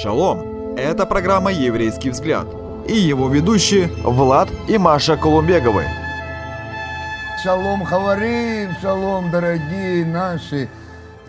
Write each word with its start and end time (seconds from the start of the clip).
Шалом! 0.00 0.76
Это 0.76 1.06
программа 1.06 1.50
«Еврейский 1.50 2.10
взгляд» 2.10 2.46
и 2.86 2.96
его 2.96 3.28
ведущие 3.28 3.88
Влад 4.04 4.48
и 4.68 4.78
Маша 4.78 5.16
Колумбеговы. 5.16 5.86
Шалом, 7.42 7.84
Хаварим, 7.84 8.76
шалом, 8.80 9.28
дорогие 9.32 10.06
наши 10.06 10.68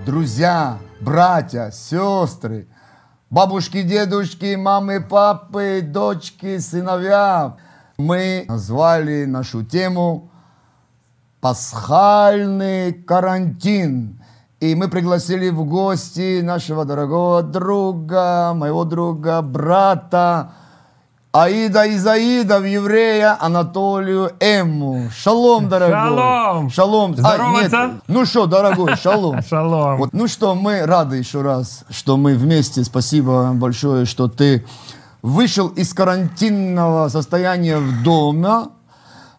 друзья, 0.05 0.78
братья, 1.00 1.71
сестры, 1.71 2.68
бабушки, 3.32 3.82
дедушки, 3.82 4.54
мамы, 4.54 5.01
папы, 5.01 5.81
дочки, 5.83 6.59
сыновья. 6.59 7.57
Мы 7.97 8.45
назвали 8.47 9.25
нашу 9.25 9.65
тему 9.65 10.29
«Пасхальный 11.41 12.93
карантин». 12.93 14.18
И 14.60 14.76
мы 14.76 14.89
пригласили 14.89 15.50
в 15.50 15.64
гости 15.64 16.42
нашего 16.42 16.84
дорогого 16.84 17.42
друга, 17.42 18.52
моего 18.54 18.83
друга, 18.83 19.42
брата, 19.42 20.52
Аида 21.32 21.86
из 21.86 22.06
Аида 22.06 22.60
в 22.60 22.66
еврея 22.66 23.38
Анатолию 23.39 24.32
Эмму. 24.42 25.10
Шалом, 25.16 25.69
дорогой. 25.69 25.93
Шалом. 25.96 26.69
Шалом. 26.71 27.16
Здороваться? 27.16 27.83
А, 27.83 27.88
нет. 27.88 28.02
Ну 28.07 28.25
что, 28.25 28.47
дорогой, 28.47 28.97
шалом. 28.97 29.42
Шалом. 29.50 29.97
Вот, 30.00 30.10
ну 30.11 30.28
что, 30.28 30.56
мы 30.56 30.86
рады 30.86 31.16
еще 31.16 31.41
раз, 31.41 31.86
что 31.89 32.17
мы 32.17 32.36
вместе. 32.36 32.83
Спасибо 32.83 33.52
большое, 33.53 34.05
что 34.05 34.28
ты 34.28 34.66
вышел 35.22 35.67
из 35.67 35.94
карантинного 35.94 37.08
состояния 37.08 37.78
в 37.78 38.03
доме, 38.03 38.69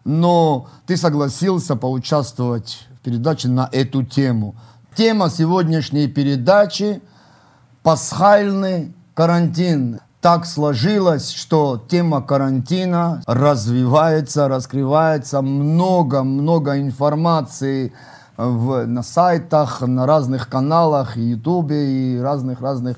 но 0.03 0.67
ты 0.87 0.97
согласился 0.97 1.75
поучаствовать 1.75 2.87
в 2.95 3.03
передаче 3.03 3.49
на 3.49 3.69
эту 3.71 4.03
тему. 4.03 4.55
Тема 4.93 5.29
сегодняшней 5.29 6.09
передачи– 6.09 7.01
пасхальный 7.83 8.93
карантин. 9.13 10.01
Так 10.19 10.45
сложилось, 10.45 11.31
что 11.31 11.81
тема 11.89 12.21
карантина 12.21 13.23
развивается, 13.25 14.49
раскрывается, 14.49 15.41
много-много 15.41 16.77
информации 16.77 17.93
в, 18.35 18.85
на 18.85 19.01
сайтах, 19.01 19.79
на 19.79 20.05
разных 20.05 20.49
каналах, 20.49 21.15
и 21.15 21.21
Ютубе, 21.21 22.17
и 22.17 22.19
разных-разных 22.19 22.97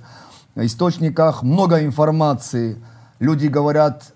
источниках. 0.55 1.44
Много 1.44 1.86
информации. 1.86 2.83
Люди 3.19 3.45
говорят 3.45 4.14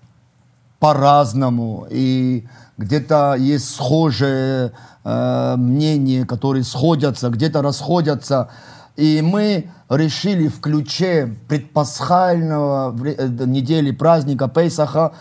по-разному, 0.80 1.86
и 1.88 2.48
где-то 2.78 3.34
есть 3.34 3.74
схожие 3.74 4.72
э, 5.04 5.54
мнения, 5.56 6.24
которые 6.24 6.64
сходятся, 6.64 7.28
где-то 7.28 7.60
расходятся. 7.60 8.50
И 8.96 9.20
мы 9.22 9.70
решили 9.90 10.48
в 10.48 10.60
ключе 10.60 11.36
предпасхального 11.48 12.96
э, 13.04 13.26
недели 13.46 13.90
праздника 13.90 14.48
Пейсаха 14.48 15.12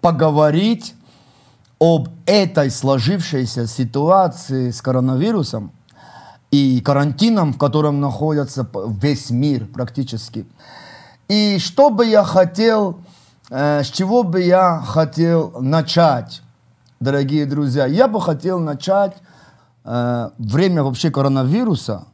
поговорить 0.00 0.94
об 1.78 2.08
этой 2.26 2.70
сложившейся 2.70 3.66
ситуации 3.66 4.70
с 4.70 4.82
коронавирусом 4.82 5.72
и 6.50 6.80
карантином, 6.80 7.52
в 7.52 7.58
котором 7.58 8.00
находится 8.00 8.68
весь 9.00 9.30
мир 9.30 9.66
практически. 9.66 10.46
И 11.28 11.58
что 11.58 11.90
бы 11.90 12.06
я 12.06 12.24
хотел, 12.24 12.98
э, 13.50 13.82
с 13.84 13.88
чего 13.90 14.24
бы 14.24 14.42
я 14.42 14.82
хотел 14.84 15.52
начать, 15.60 16.42
дорогие 17.00 17.46
друзья? 17.46 17.86
Я 17.86 18.08
бы 18.08 18.20
хотел 18.20 18.58
начать 18.60 19.16
э, 19.84 20.30
время 20.38 20.82
вообще 20.82 21.10
коронавируса, 21.10 22.04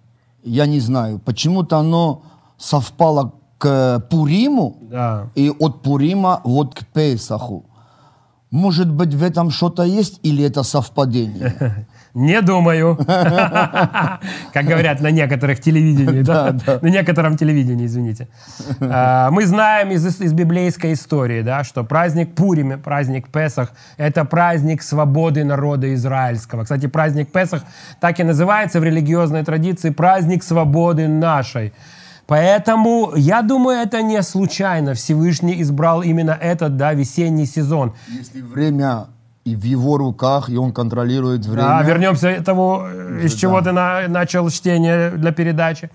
я 0.42 0.66
не 0.66 0.80
знаю, 0.80 1.18
почему-то 1.18 1.78
оно 1.78 2.22
совпало 2.58 3.32
к 3.58 4.00
Пуриму, 4.10 4.76
Да. 4.90 5.26
и 5.36 5.50
от 5.50 5.82
Пурима 5.82 6.40
вот 6.44 6.74
к 6.74 6.84
Песаху. 6.86 7.64
Может 8.50 8.90
быть, 8.90 9.14
в 9.14 9.22
этом 9.22 9.50
что-то 9.50 9.82
есть 9.84 10.18
или 10.22 10.44
это 10.44 10.62
совпадение? 10.62 11.86
Не 12.14 12.42
думаю. 12.42 12.96
Как 14.52 14.66
говорят 14.66 15.00
на 15.00 15.10
некоторых 15.10 15.60
телевидении, 15.60 16.22
да? 16.22 16.54
На 16.82 16.88
некотором 16.88 17.36
телевидении, 17.36 17.86
извините. 17.86 18.28
А, 18.80 19.30
Мы 19.30 19.46
знаем 19.46 19.90
из, 19.90 20.20
из 20.20 20.32
библейской 20.32 20.92
истории, 20.92 21.42
да, 21.42 21.64
что 21.64 21.84
праздник 21.84 22.34
Пуриме, 22.34 22.76
праздник 22.76 23.28
Песах, 23.28 23.72
это 23.96 24.24
праздник 24.24 24.82
свободы 24.82 25.44
народа 25.44 25.94
израильского. 25.94 26.64
Кстати, 26.64 26.86
праздник 26.86 27.32
Песах 27.32 27.62
так 28.00 28.20
и 28.20 28.24
называется 28.24 28.80
в 28.80 28.84
религиозной 28.84 29.44
традиции 29.44 29.90
праздник 29.90 30.42
свободы 30.42 31.08
нашей. 31.08 31.72
Поэтому, 32.26 33.12
я 33.16 33.42
думаю, 33.42 33.78
это 33.78 34.02
не 34.02 34.22
случайно. 34.22 34.94
Всевышний 34.94 35.60
избрал 35.62 36.02
именно 36.02 36.36
этот, 36.40 36.76
да, 36.76 36.92
весенний 36.92 37.46
сезон. 37.46 37.94
Если 38.08 38.40
время 38.40 39.06
и 39.44 39.56
в 39.56 39.64
его 39.64 39.96
руках, 39.98 40.48
и 40.50 40.56
он 40.56 40.72
контролирует 40.72 41.46
время. 41.46 41.68
Да, 41.68 41.82
вернемся 41.82 42.34
к 42.34 42.44
того, 42.44 42.86
э, 42.86 43.24
из 43.24 43.34
чего 43.34 43.60
ты 43.60 43.72
на- 43.72 44.08
начал 44.08 44.48
чтение 44.50 45.10
для 45.10 45.32
передачи. 45.32 45.90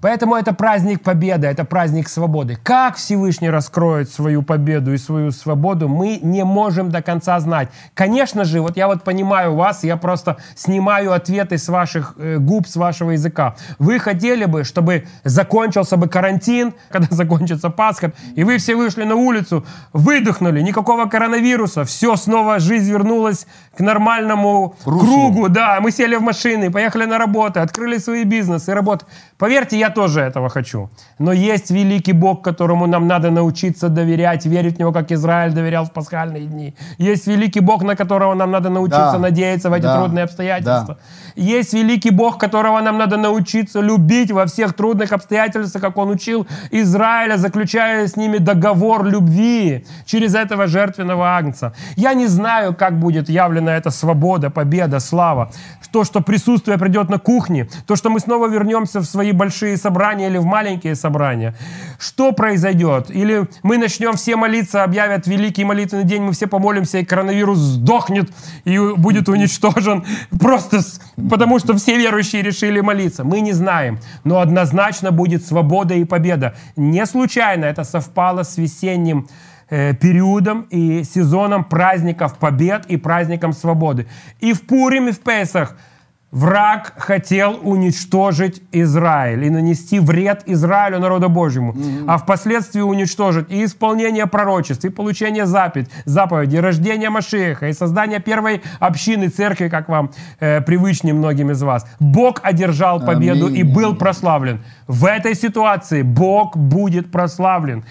Поэтому 0.00 0.34
это 0.34 0.54
праздник 0.54 1.02
победы, 1.02 1.46
это 1.46 1.64
праздник 1.64 2.08
свободы. 2.08 2.56
Как 2.62 2.96
Всевышний 2.96 3.50
раскроет 3.50 4.10
свою 4.10 4.42
победу 4.42 4.94
и 4.94 4.98
свою 4.98 5.30
свободу, 5.30 5.88
мы 5.88 6.18
не 6.22 6.44
можем 6.44 6.90
до 6.90 7.02
конца 7.02 7.38
знать. 7.40 7.68
Конечно 7.94 8.44
же, 8.44 8.60
вот 8.60 8.76
я 8.76 8.86
вот 8.86 9.04
понимаю 9.04 9.54
вас, 9.54 9.84
я 9.84 9.96
просто 9.96 10.38
снимаю 10.54 11.12
ответы 11.12 11.58
с 11.58 11.68
ваших 11.68 12.14
э, 12.16 12.38
губ, 12.38 12.66
с 12.66 12.76
вашего 12.76 13.10
языка. 13.10 13.56
Вы 13.78 13.98
хотели 13.98 14.46
бы, 14.46 14.64
чтобы 14.64 15.06
закончился 15.24 15.96
бы 15.96 16.08
карантин, 16.08 16.72
когда 16.90 17.14
закончится 17.14 17.68
Пасха, 17.68 18.12
и 18.34 18.44
вы 18.44 18.56
все 18.56 18.76
вышли 18.76 19.04
на 19.04 19.16
улицу, 19.16 19.66
выдохнули, 19.92 20.62
никакого 20.62 21.06
коронавируса, 21.06 21.84
все, 21.84 22.16
снова 22.16 22.58
жизнь 22.58 22.90
вернулась 22.90 23.46
к 23.76 23.80
нормальному 23.80 24.76
Руслу. 24.84 25.00
кругу, 25.00 25.48
да, 25.48 25.78
мы 25.80 25.90
сели 25.90 26.16
в 26.16 26.22
машины, 26.22 26.70
поехали 26.70 27.04
на 27.04 27.18
работу, 27.18 27.60
открыли 27.60 27.98
свои 27.98 28.24
бизнесы, 28.24 28.72
работы. 28.72 29.04
Поверьте, 29.36 29.78
я 29.78 29.89
тоже 29.90 30.20
этого 30.20 30.48
хочу. 30.48 30.88
Но 31.18 31.32
есть 31.32 31.70
великий 31.70 32.12
Бог, 32.12 32.42
которому 32.42 32.86
нам 32.86 33.06
надо 33.06 33.30
научиться 33.30 33.88
доверять, 33.88 34.46
верить 34.46 34.76
в 34.76 34.78
Него, 34.78 34.92
как 34.92 35.12
Израиль 35.12 35.52
доверял 35.52 35.84
в 35.84 35.90
пасхальные 35.92 36.46
дни. 36.46 36.74
Есть 36.98 37.26
великий 37.26 37.60
Бог, 37.60 37.82
на 37.82 37.96
которого 37.96 38.34
нам 38.34 38.50
надо 38.50 38.70
научиться 38.70 39.12
Да. 39.12 39.18
надеяться 39.18 39.70
в 39.70 39.72
эти 39.72 39.82
Да. 39.82 39.96
трудные 39.98 40.24
обстоятельства. 40.24 40.94
Да. 40.94 41.42
Есть 41.42 41.74
великий 41.74 42.10
Бог, 42.10 42.38
которого 42.38 42.80
нам 42.80 42.98
надо 42.98 43.16
научиться 43.16 43.80
любить 43.80 44.30
во 44.32 44.44
всех 44.46 44.72
трудных 44.72 45.12
обстоятельствах, 45.12 45.82
как 45.82 45.98
Он 45.98 46.10
учил 46.10 46.46
Израиля, 46.72 47.36
заключая 47.36 48.06
с 48.06 48.16
ними 48.16 48.38
договор 48.38 49.04
любви 49.04 49.84
через 50.04 50.34
этого 50.34 50.66
жертвенного 50.66 51.36
агнца. 51.36 51.72
Я 51.96 52.14
не 52.14 52.28
знаю, 52.28 52.74
как 52.74 52.98
будет 52.98 53.28
явлена 53.28 53.76
эта 53.76 53.90
свобода, 53.90 54.50
победа, 54.50 55.00
слава. 55.00 55.50
То, 55.92 56.04
что 56.04 56.20
присутствие 56.20 56.78
придет 56.78 57.10
на 57.10 57.18
кухне, 57.18 57.68
то, 57.86 57.96
что 57.96 58.10
мы 58.10 58.20
снова 58.20 58.46
вернемся 58.48 59.00
в 59.00 59.04
свои 59.04 59.32
большие 59.32 59.76
собрания 59.80 60.28
или 60.28 60.38
в 60.38 60.44
маленькие 60.44 60.94
собрания. 60.94 61.54
Что 61.98 62.32
произойдет? 62.32 63.10
Или 63.10 63.48
мы 63.62 63.78
начнем 63.78 64.12
все 64.14 64.36
молиться, 64.36 64.84
объявят 64.84 65.26
великий 65.26 65.64
молитвенный 65.64 66.04
день, 66.04 66.22
мы 66.22 66.32
все 66.32 66.46
помолимся, 66.46 66.98
и 66.98 67.04
коронавирус 67.04 67.58
сдохнет 67.58 68.30
и 68.64 68.78
будет 68.78 69.28
уничтожен. 69.28 70.04
Просто 70.38 70.80
потому, 71.30 71.58
что 71.58 71.76
все 71.76 71.96
верующие 71.96 72.42
решили 72.42 72.80
молиться. 72.80 73.24
Мы 73.24 73.40
не 73.40 73.52
знаем. 73.52 73.98
Но 74.24 74.40
однозначно 74.40 75.10
будет 75.10 75.44
свобода 75.44 75.94
и 75.94 76.04
победа. 76.04 76.54
Не 76.76 77.06
случайно 77.06 77.64
это 77.64 77.84
совпало 77.84 78.42
с 78.42 78.58
весенним 78.58 79.28
э, 79.70 79.94
периодом 79.94 80.66
и 80.70 81.04
сезоном 81.04 81.64
праздников 81.64 82.38
побед 82.38 82.86
и 82.86 82.96
праздником 82.96 83.52
свободы. 83.52 84.06
И 84.40 84.52
в 84.52 84.62
Пурим, 84.62 85.08
и 85.08 85.12
в 85.12 85.20
Песах 85.20 85.76
враг 86.32 86.94
хотел 86.96 87.58
уничтожить 87.62 88.62
Израиль 88.72 89.44
и 89.44 89.50
нанести 89.50 89.98
вред 89.98 90.42
Израилю, 90.46 90.98
народу 91.00 91.28
Божьему, 91.28 91.74
а 92.06 92.18
впоследствии 92.18 92.80
уничтожить 92.80 93.50
и 93.50 93.64
исполнение 93.64 94.26
пророчеств, 94.26 94.84
и 94.84 94.90
получение 94.90 95.46
запад, 95.46 95.88
заповедей, 96.04 96.58
и 96.58 96.60
рождение 96.60 97.10
Машеха, 97.10 97.68
и 97.68 97.72
создание 97.72 98.20
первой 98.20 98.62
общины 98.78 99.28
церкви, 99.28 99.68
как 99.68 99.88
вам 99.88 100.10
э, 100.38 100.60
привычнее 100.60 101.14
многим 101.14 101.50
из 101.50 101.62
вас. 101.62 101.86
Бог 101.98 102.40
одержал 102.42 103.00
победу 103.00 103.48
и 103.48 103.62
Аминь, 103.62 103.74
был 103.74 103.88
аминь. 103.90 103.98
прославлен. 103.98 104.62
В 104.86 105.06
этой 105.06 105.34
ситуации 105.34 106.02
Бог 106.02 106.56
будет 106.56 107.10
прославлен. 107.10 107.84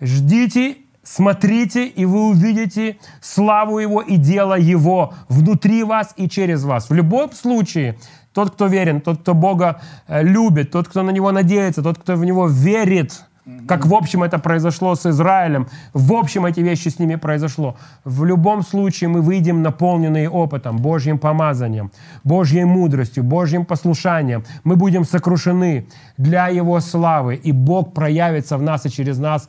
Ждите, 0.00 0.76
смотрите, 1.04 1.86
и 1.86 2.04
вы 2.06 2.30
увидите 2.30 2.96
славу 3.20 3.78
Его 3.78 4.00
и 4.00 4.16
дело 4.16 4.58
Его 4.58 5.14
внутри 5.28 5.84
вас 5.84 6.14
и 6.16 6.28
через 6.28 6.64
вас. 6.64 6.90
В 6.90 6.94
любом 6.94 7.32
случае, 7.32 7.98
тот, 8.32 8.50
кто 8.50 8.66
верен, 8.66 9.00
тот, 9.00 9.20
кто 9.20 9.34
Бога 9.34 9.80
э, 10.08 10.22
любит, 10.22 10.70
тот, 10.70 10.88
кто 10.88 11.02
на 11.02 11.10
Него 11.10 11.30
надеется, 11.30 11.82
тот, 11.82 11.98
кто 11.98 12.16
в 12.16 12.24
Него 12.24 12.48
верит, 12.48 13.24
Как 13.68 13.84
в 13.84 13.94
общем 13.94 14.22
это 14.22 14.38
произошло 14.38 14.94
с 14.94 15.04
Израилем, 15.04 15.68
в 15.92 16.14
общем 16.14 16.46
эти 16.46 16.60
вещи 16.60 16.88
с 16.88 16.98
ними 16.98 17.16
произошло. 17.16 17.76
В 18.02 18.24
любом 18.24 18.62
случае 18.62 19.08
мы 19.08 19.20
выйдем 19.20 19.62
наполненные 19.62 20.30
опытом, 20.30 20.78
Божьим 20.78 21.18
помазанием, 21.18 21.90
Божьей 22.24 22.64
мудростью, 22.64 23.22
Божьим 23.22 23.66
послушанием. 23.66 24.44
Мы 24.64 24.76
будем 24.76 25.04
сокрушены 25.04 25.86
для 26.16 26.48
Его 26.48 26.80
славы, 26.80 27.34
и 27.34 27.52
Бог 27.52 27.92
проявится 27.92 28.56
в 28.56 28.62
нас 28.62 28.86
и 28.86 28.90
через 28.90 29.18
нас 29.18 29.48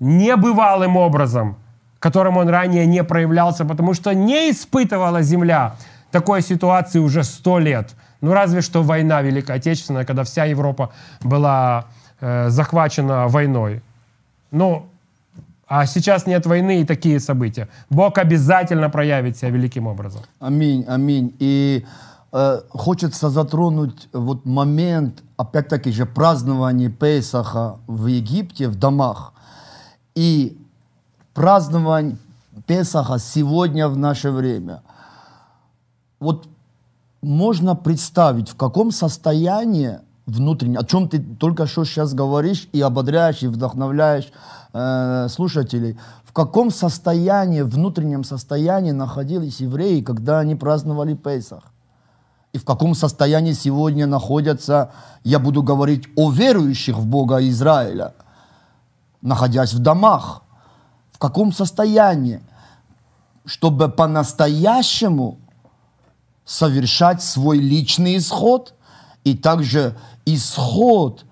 небывалым 0.00 0.96
образом, 0.96 1.56
которым 1.98 2.36
Он 2.36 2.48
ранее 2.48 2.86
не 2.86 3.04
проявлялся, 3.04 3.64
потому 3.64 3.94
что 3.94 4.14
не 4.14 4.50
испытывала 4.50 5.22
земля 5.22 5.74
такой 6.10 6.42
ситуации 6.42 6.98
уже 6.98 7.24
сто 7.24 7.58
лет. 7.58 7.94
Ну 8.20 8.32
разве 8.32 8.62
что 8.62 8.82
война 8.82 9.22
Великая 9.22 9.54
Отечественная, 9.54 10.04
когда 10.04 10.22
вся 10.24 10.44
Европа 10.44 10.90
была 11.22 11.84
э, 12.20 12.50
захвачена 12.50 13.28
войной. 13.28 13.82
Ну, 14.50 14.86
а 15.68 15.86
сейчас 15.86 16.26
нет 16.26 16.46
войны 16.46 16.80
и 16.80 16.84
такие 16.84 17.20
события. 17.20 17.68
Бог 17.90 18.18
обязательно 18.18 18.88
проявит 18.88 19.36
себя 19.36 19.50
великим 19.50 19.86
образом. 19.86 20.22
Аминь, 20.40 20.84
аминь. 20.88 21.34
И 21.38 21.84
э, 22.32 22.60
хочется 22.70 23.28
затронуть 23.28 24.08
вот 24.12 24.46
момент, 24.46 25.22
опять-таки 25.36 25.92
же, 25.92 26.06
празднования 26.06 26.88
Песаха 26.88 27.76
в 27.86 28.06
Египте, 28.06 28.68
в 28.68 28.76
домах. 28.76 29.34
И 30.18 30.58
празднование 31.32 32.16
Песаха 32.66 33.20
сегодня 33.20 33.86
в 33.86 33.96
наше 33.96 34.32
время. 34.32 34.82
Вот 36.18 36.48
можно 37.22 37.76
представить, 37.76 38.48
в 38.48 38.56
каком 38.56 38.90
состоянии 38.90 40.00
внутренне, 40.26 40.76
о 40.76 40.84
чем 40.84 41.08
ты 41.08 41.20
только 41.20 41.68
что 41.68 41.84
сейчас 41.84 42.14
говоришь 42.14 42.68
и 42.72 42.80
ободряешь, 42.80 43.44
и 43.44 43.46
вдохновляешь 43.46 44.32
э, 44.72 45.28
слушателей, 45.30 45.96
в 46.24 46.32
каком 46.32 46.72
состоянии, 46.72 47.60
внутреннем 47.60 48.24
состоянии 48.24 48.90
находились 48.90 49.60
евреи, 49.60 50.00
когда 50.00 50.40
они 50.40 50.56
праздновали 50.56 51.14
Песах. 51.14 51.62
И 52.52 52.58
в 52.58 52.64
каком 52.64 52.96
состоянии 52.96 53.52
сегодня 53.52 54.08
находятся, 54.08 54.90
я 55.22 55.38
буду 55.38 55.62
говорить 55.62 56.08
о 56.16 56.32
верующих 56.32 56.96
в 56.96 57.06
Бога 57.06 57.38
Израиля, 57.48 58.14
находясь 59.20 59.72
в 59.72 59.78
домах. 59.78 60.42
В 61.12 61.18
каком 61.18 61.52
состоянии, 61.52 62.40
чтобы 63.44 63.88
по-настоящему 63.88 65.38
совершать 66.44 67.22
свой 67.22 67.58
личный 67.58 68.16
исход 68.16 68.74
и 69.24 69.34
также 69.34 69.96
исход, 70.24 71.24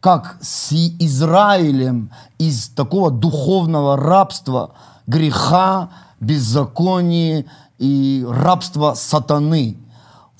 как 0.00 0.38
с 0.40 0.72
Израилем 0.72 2.10
из 2.38 2.68
такого 2.68 3.10
духовного 3.10 3.96
рабства, 3.96 4.72
греха, 5.06 5.90
беззакония 6.20 7.44
и 7.78 8.24
рабства 8.28 8.94
сатаны. 8.94 9.76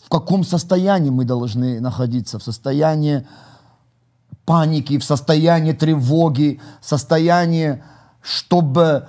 В 0.03 0.09
каком 0.09 0.45
состоянии 0.45 1.11
мы 1.11 1.25
должны 1.25 1.81
находиться? 1.81 2.39
В 2.39 2.43
состоянии 2.43 3.27
паники, 4.45 4.99
в 4.99 5.05
состоянии 5.05 5.73
тревоги, 5.73 6.61
в 6.81 6.87
состоянии, 6.87 7.83
чтобы 8.23 9.07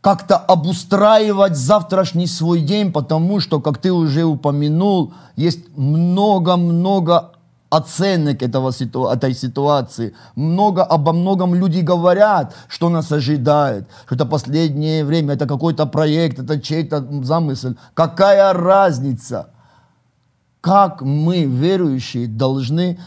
как-то 0.00 0.36
обустраивать 0.36 1.56
завтрашний 1.56 2.26
свой 2.26 2.60
день, 2.60 2.92
потому 2.92 3.40
что, 3.40 3.60
как 3.60 3.78
ты 3.78 3.92
уже 3.92 4.24
упомянул, 4.24 5.12
есть 5.36 5.76
много-много 5.76 7.32
оценок 7.70 8.42
этого, 8.42 8.72
этой 9.12 9.34
ситуации. 9.34 10.14
Много, 10.34 10.82
обо 10.84 11.12
многом 11.12 11.54
люди 11.54 11.80
говорят, 11.80 12.54
что 12.68 12.88
нас 12.88 13.12
ожидает, 13.12 13.88
что 14.06 14.14
это 14.14 14.24
последнее 14.24 15.04
время, 15.04 15.34
это 15.34 15.46
какой-то 15.46 15.86
проект, 15.86 16.38
это 16.38 16.60
чей-то 16.60 17.06
замысел. 17.22 17.74
Какая 17.94 18.52
разница? 18.52 19.50
Как 20.60 21.02
мы, 21.02 21.44
верующие, 21.44 22.26
должны 22.26 22.98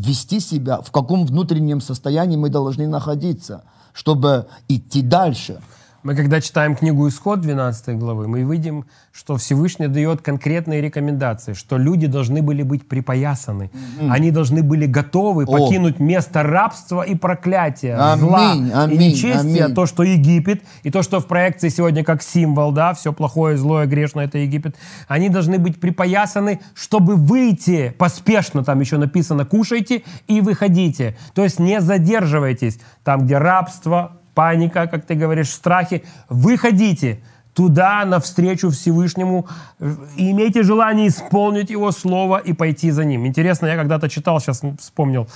вести 0.00 0.40
себя, 0.40 0.80
в 0.80 0.90
каком 0.90 1.26
внутреннем 1.26 1.80
состоянии 1.80 2.36
мы 2.36 2.48
должны 2.48 2.86
находиться, 2.86 3.64
чтобы 3.92 4.46
идти 4.68 5.02
дальше. 5.02 5.60
Мы 6.06 6.14
когда 6.14 6.40
читаем 6.40 6.76
книгу 6.76 7.08
«Исход» 7.08 7.40
12 7.40 7.98
главы, 7.98 8.28
мы 8.28 8.42
видим, 8.42 8.84
что 9.10 9.36
Всевышний 9.38 9.88
дает 9.88 10.22
конкретные 10.22 10.80
рекомендации, 10.80 11.52
что 11.52 11.78
люди 11.78 12.06
должны 12.06 12.42
были 12.42 12.62
быть 12.62 12.86
припоясаны. 12.86 13.72
Mm-hmm. 13.72 14.10
Они 14.12 14.30
должны 14.30 14.62
были 14.62 14.86
готовы 14.86 15.42
О. 15.42 15.46
покинуть 15.46 15.98
место 15.98 16.44
рабства 16.44 17.02
и 17.02 17.16
проклятия, 17.16 17.96
аминь, 17.96 18.20
зла 18.20 18.52
аминь, 18.52 19.02
и 19.02 19.08
нечестия, 19.08 19.64
аминь. 19.64 19.74
то, 19.74 19.86
что 19.86 20.04
Египет, 20.04 20.62
и 20.84 20.92
то, 20.92 21.02
что 21.02 21.18
в 21.18 21.26
проекции 21.26 21.70
сегодня 21.70 22.04
как 22.04 22.22
символ, 22.22 22.70
да, 22.70 22.94
все 22.94 23.12
плохое, 23.12 23.56
злое, 23.56 23.86
грешное— 23.86 24.24
это 24.26 24.38
Египет. 24.38 24.76
Они 25.08 25.28
должны 25.28 25.58
быть 25.58 25.80
припоясаны, 25.80 26.60
чтобы 26.74 27.16
выйти 27.16 27.92
поспешно, 27.98 28.62
там 28.62 28.78
еще 28.78 28.96
написано 28.96 29.44
«кушайте 29.44 30.04
и 30.28 30.40
выходите». 30.40 31.16
То 31.34 31.42
есть 31.42 31.58
не 31.58 31.80
задерживайтесь 31.80 32.78
там, 33.02 33.26
где 33.26 33.38
рабство, 33.38 34.20
паника, 34.36 34.86
как 34.86 35.06
ты 35.06 35.14
говоришь, 35.14 35.48
страхи, 35.50 36.02
выходите 36.28 37.18
туда, 37.54 38.04
навстречу 38.04 38.68
Всевышнему, 38.68 39.46
и 40.18 40.30
имейте 40.30 40.62
желание 40.62 41.08
исполнить 41.08 41.70
Его 41.70 41.90
Слово 41.92 42.36
и 42.36 42.52
пойти 42.52 42.90
за 42.90 43.04
Ним. 43.04 43.26
Интересно, 43.26 43.66
я 43.66 43.76
когда-то 43.76 44.08
читал, 44.08 44.40
сейчас 44.40 44.62
вспомнил, 44.78 45.26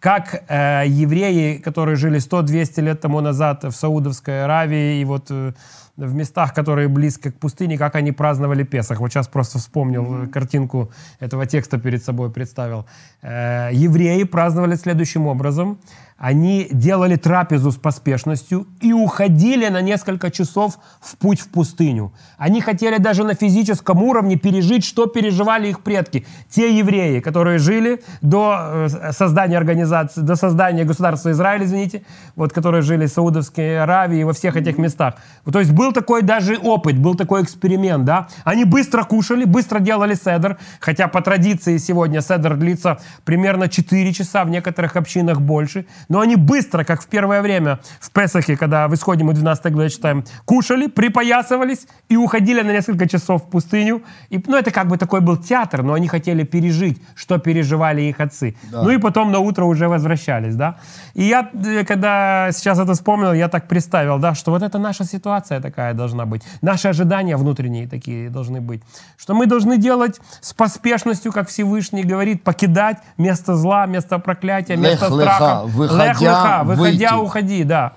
как 0.00 0.42
э, 0.48 0.84
евреи, 0.86 1.58
которые 1.58 1.96
жили 1.96 2.18
100-200 2.18 2.82
лет 2.82 3.00
тому 3.00 3.20
назад 3.20 3.64
в 3.64 3.72
Саудовской 3.72 4.44
Аравии, 4.44 5.00
и 5.00 5.04
вот 5.04 5.26
э, 5.30 5.52
в 5.98 6.14
местах, 6.14 6.54
которые 6.54 6.88
близко 6.88 7.30
к 7.30 7.38
пустыне, 7.38 7.76
как 7.76 7.94
они 7.96 8.12
праздновали 8.12 8.64
Песах. 8.64 9.00
Вот 9.00 9.12
сейчас 9.12 9.28
просто 9.28 9.58
вспомнил 9.58 10.04
mm-hmm. 10.04 10.28
картинку 10.28 10.90
этого 11.20 11.44
текста 11.44 11.78
перед 11.78 12.02
собой 12.02 12.30
представил. 12.30 12.86
Э, 13.22 13.68
евреи 13.72 14.24
праздновали 14.24 14.76
следующим 14.76 15.26
образом– 15.26 15.78
они 16.18 16.66
делали 16.70 17.16
трапезу 17.16 17.70
с 17.70 17.76
поспешностью 17.76 18.66
и 18.80 18.92
уходили 18.92 19.68
на 19.68 19.82
несколько 19.82 20.30
часов 20.30 20.78
в 21.00 21.16
путь 21.18 21.40
в 21.40 21.48
пустыню. 21.48 22.12
Они 22.38 22.62
хотели 22.62 22.96
даже 22.96 23.22
на 23.22 23.34
физическом 23.34 24.02
уровне 24.02 24.36
пережить, 24.36 24.84
что 24.84 25.06
переживали 25.06 25.68
их 25.68 25.80
предки. 25.80 26.26
Те 26.48 26.76
евреи, 26.76 27.20
которые 27.20 27.58
жили 27.58 28.02
до 28.22 28.88
э, 28.90 29.12
создания 29.12 29.58
организации, 29.58 30.22
до 30.22 30.36
создания 30.36 30.84
государства 30.84 31.30
Израиль, 31.32 31.64
извините, 31.64 32.02
вот, 32.34 32.52
которые 32.52 32.80
жили 32.80 33.06
в 33.06 33.10
Саудовской 33.10 33.82
Аравии 33.82 34.20
и 34.20 34.24
во 34.24 34.32
всех 34.32 34.56
этих 34.56 34.78
местах. 34.78 35.16
То 35.50 35.58
есть 35.58 35.72
был 35.72 35.92
такой 35.92 36.22
даже 36.22 36.56
опыт, 36.56 36.98
был 36.98 37.14
такой 37.14 37.42
эксперимент, 37.42 38.06
да. 38.06 38.28
Они 38.44 38.64
быстро 38.64 39.04
кушали, 39.04 39.44
быстро 39.44 39.80
делали 39.80 40.14
седр, 40.14 40.56
хотя 40.80 41.08
по 41.08 41.20
традиции 41.20 41.76
сегодня 41.76 42.22
седр 42.22 42.56
длится 42.56 43.00
примерно 43.24 43.68
4 43.68 44.12
часа, 44.14 44.44
в 44.44 44.48
некоторых 44.48 44.96
общинах 44.96 45.42
больше. 45.42 45.84
Но 46.08 46.20
они 46.20 46.36
быстро, 46.36 46.84
как 46.84 47.02
в 47.02 47.06
первое 47.06 47.42
время 47.42 47.80
в 48.00 48.10
Песахе, 48.10 48.56
когда 48.56 48.88
в 48.88 48.94
исходе 48.94 49.24
мы 49.24 49.34
12 49.34 49.72
главе 49.72 49.90
читаем, 49.90 50.24
кушали, 50.44 50.86
припоясывались 50.86 51.86
и 52.08 52.16
уходили 52.16 52.62
на 52.62 52.72
несколько 52.72 53.08
часов 53.08 53.42
в 53.44 53.50
пустыню. 53.50 54.02
И, 54.30 54.42
ну, 54.46 54.56
это 54.56 54.70
как 54.70 54.88
бы 54.88 54.98
такой 54.98 55.20
был 55.20 55.36
театр, 55.36 55.82
но 55.82 55.94
они 55.94 56.08
хотели 56.08 56.44
пережить, 56.44 57.02
что 57.14 57.38
переживали 57.38 58.02
их 58.02 58.20
отцы. 58.20 58.56
Да. 58.70 58.82
Ну 58.82 58.90
и 58.90 58.98
потом 58.98 59.32
на 59.32 59.38
утро 59.38 59.64
уже 59.64 59.88
возвращались, 59.88 60.54
да. 60.54 60.76
И 61.14 61.24
я, 61.24 61.50
э, 61.52 61.84
когда 61.84 62.50
сейчас 62.52 62.78
это 62.78 62.92
вспомнил, 62.92 63.32
я 63.32 63.48
так 63.48 63.68
представил, 63.68 64.18
да, 64.18 64.34
что 64.34 64.50
вот 64.50 64.62
это 64.62 64.78
наша 64.78 65.04
ситуация 65.04 65.60
такая 65.60 65.94
должна 65.94 66.24
быть. 66.26 66.42
Наши 66.62 66.88
ожидания 66.88 67.36
внутренние 67.36 67.88
такие 67.88 68.30
должны 68.30 68.60
быть. 68.60 68.82
Что 69.16 69.34
мы 69.34 69.46
должны 69.46 69.78
делать 69.78 70.20
с 70.40 70.52
поспешностью, 70.52 71.32
как 71.32 71.48
Всевышний 71.48 72.04
говорит, 72.04 72.44
покидать 72.44 72.98
место 73.18 73.56
зла, 73.56 73.86
место 73.86 74.18
проклятия, 74.18 74.76
место 74.76 75.06
страха 75.06 75.64
выходя, 75.96 76.64
выходя, 76.64 77.10
выйти. 77.16 77.24
уходи, 77.24 77.64
да. 77.64 77.92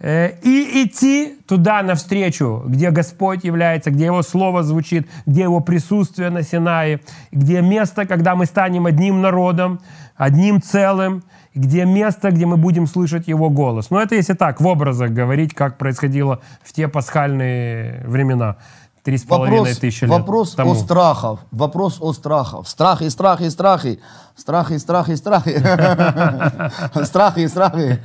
Э, 0.00 0.32
и 0.42 0.84
идти 0.84 1.38
туда 1.46 1.82
навстречу, 1.82 2.62
где 2.66 2.90
Господь 2.90 3.44
является, 3.44 3.90
где 3.90 4.06
Его 4.06 4.22
Слово 4.22 4.62
звучит, 4.62 5.08
где 5.24 5.42
Его 5.42 5.60
присутствие 5.60 6.30
на 6.30 6.42
Синае, 6.42 7.00
где 7.32 7.62
место, 7.62 8.04
когда 8.04 8.34
мы 8.34 8.44
станем 8.46 8.86
одним 8.86 9.22
народом, 9.22 9.80
одним 10.16 10.60
целым, 10.60 11.22
где 11.54 11.86
место, 11.86 12.30
где 12.30 12.44
мы 12.44 12.56
будем 12.56 12.86
слышать 12.86 13.28
Его 13.28 13.48
голос. 13.48 13.90
Но 13.90 14.00
это 14.00 14.14
если 14.14 14.34
так, 14.34 14.60
в 14.60 14.66
образах 14.66 15.10
говорить, 15.10 15.54
как 15.54 15.78
происходило 15.78 16.40
в 16.62 16.72
те 16.72 16.88
пасхальные 16.88 18.02
времена. 18.06 18.56
Три 19.04 19.18
с 19.18 19.24
половиной 19.24 19.74
тысячи 19.74 20.04
лет 20.04 20.10
Вопрос 20.10 20.54
тому. 20.54 20.72
о 20.72 20.74
страхах. 20.76 21.40
Вопрос 21.50 21.98
о 22.00 22.14
страхах. 22.14 22.66
Страхи, 22.66 23.10
страхи, 23.10 23.50
страхи. 23.50 24.00
Страхи, 24.34 24.78
страхи, 24.78 25.14
страхи. 25.16 25.58
Страхи, 27.04 27.46
страхи. 27.48 28.00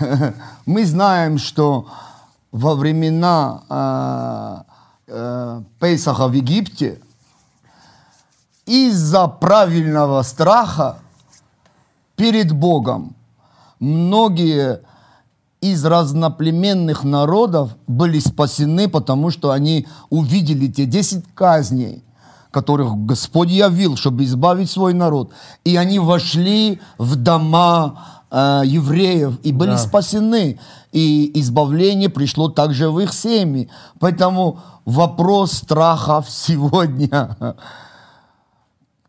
Мы 0.66 0.86
знаем, 0.86 1.36
что 1.36 1.86
во 2.52 2.74
времена 2.74 4.64
э, 5.08 5.12
э, 5.12 5.62
Пейсаха 5.78 6.28
в 6.28 6.32
Египте 6.32 7.02
из-за 8.64 9.28
правильного 9.28 10.22
страха 10.22 11.00
перед 12.16 12.50
Богом 12.52 13.14
многие 13.78 14.80
из 15.72 15.84
разноплеменных 15.84 17.04
народов 17.04 17.76
были 17.86 18.18
спасены, 18.18 18.88
потому 18.88 19.30
что 19.30 19.50
они 19.50 19.86
увидели 20.10 20.66
те 20.68 20.84
10 20.86 21.24
казней, 21.34 22.02
которых 22.50 22.94
Господь 23.06 23.50
явил, 23.50 23.96
чтобы 23.96 24.24
избавить 24.24 24.70
свой 24.70 24.94
народ. 24.94 25.30
И 25.64 25.76
они 25.76 25.98
вошли 25.98 26.80
в 26.98 27.16
дома 27.16 27.94
э, 28.30 28.62
евреев 28.66 29.38
и 29.42 29.52
были 29.52 29.70
Да. 29.72 29.78
спасены. 29.78 30.58
И 30.92 31.30
избавление 31.40 32.08
пришло 32.08 32.48
также 32.48 32.90
в 32.90 33.00
их 33.00 33.12
семьи. 33.12 33.68
Поэтому 34.00 34.58
вопрос 34.84 35.52
страхов 35.52 36.26
сегодня. 36.30 37.36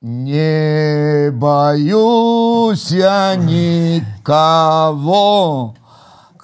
Не 0.02 1.32
боюсь 1.32 2.92
я 2.92 3.36
никого, 4.76 5.76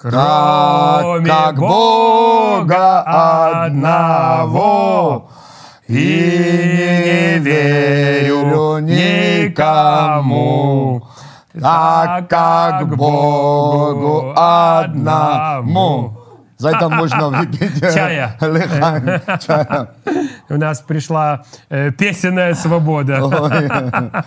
Кроме 0.02 1.26
как 1.26 1.58
Бога 1.58 3.02
одного, 3.62 5.30
и 5.86 5.94
не 5.94 7.38
верю 7.38 8.78
никому, 8.78 10.26
так 11.52 12.28
как 12.28 12.96
Богу 12.96 14.32
одному. 14.36 16.18
За 16.58 16.70
это 16.70 16.88
можно 16.88 17.28
выпить 17.38 17.82
э, 17.82 17.92
Чая. 17.94 18.36
лихань, 18.40 19.20
чая. 19.46 19.88
У 20.48 20.56
нас 20.56 20.80
пришла 20.80 21.44
э, 21.70 21.92
песенная 21.92 22.54
свобода. 22.54 23.20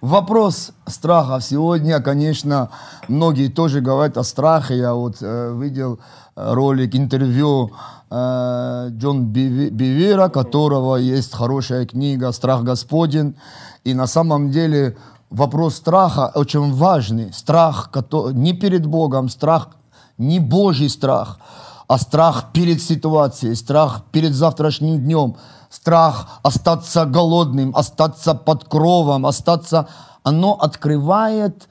Вопрос 0.00 0.72
страхов. 0.86 1.44
Сегодня, 1.44 2.00
конечно, 2.00 2.68
многие 3.08 3.48
тоже 3.48 3.80
говорят 3.80 4.16
о 4.16 4.24
страхе. 4.24 4.78
Я 4.78 4.94
вот 4.94 5.16
э, 5.20 5.54
видел 5.60 5.98
э, 6.36 6.54
ролик, 6.54 6.94
интервью 6.94 7.72
э, 8.10 8.88
Джон 8.90 9.32
Биви- 9.32 9.70
Бивера, 9.70 10.28
которого 10.28 10.96
есть 10.96 11.34
хорошая 11.34 11.86
книга 11.86 12.32
«Страх 12.32 12.62
Господень». 12.62 13.34
И 13.84 13.94
на 13.94 14.06
самом 14.06 14.50
деле 14.50 14.96
вопрос 15.30 15.76
страха 15.76 16.30
очень 16.34 16.72
важный. 16.72 17.32
Страх 17.32 17.90
не 18.32 18.52
перед 18.52 18.86
Богом, 18.86 19.28
страх 19.28 19.70
не 20.18 20.40
Божий 20.40 20.88
страх, 20.88 21.38
а 21.88 21.98
страх 21.98 22.52
перед 22.52 22.82
ситуацией, 22.82 23.54
страх 23.54 24.02
перед 24.12 24.34
завтрашним 24.34 25.00
днем, 25.00 25.36
страх 25.70 26.40
остаться 26.42 27.06
голодным, 27.06 27.74
остаться 27.74 28.34
под 28.34 28.64
кровом, 28.64 29.26
остаться... 29.26 29.88
Оно 30.22 30.52
открывает 30.52 31.68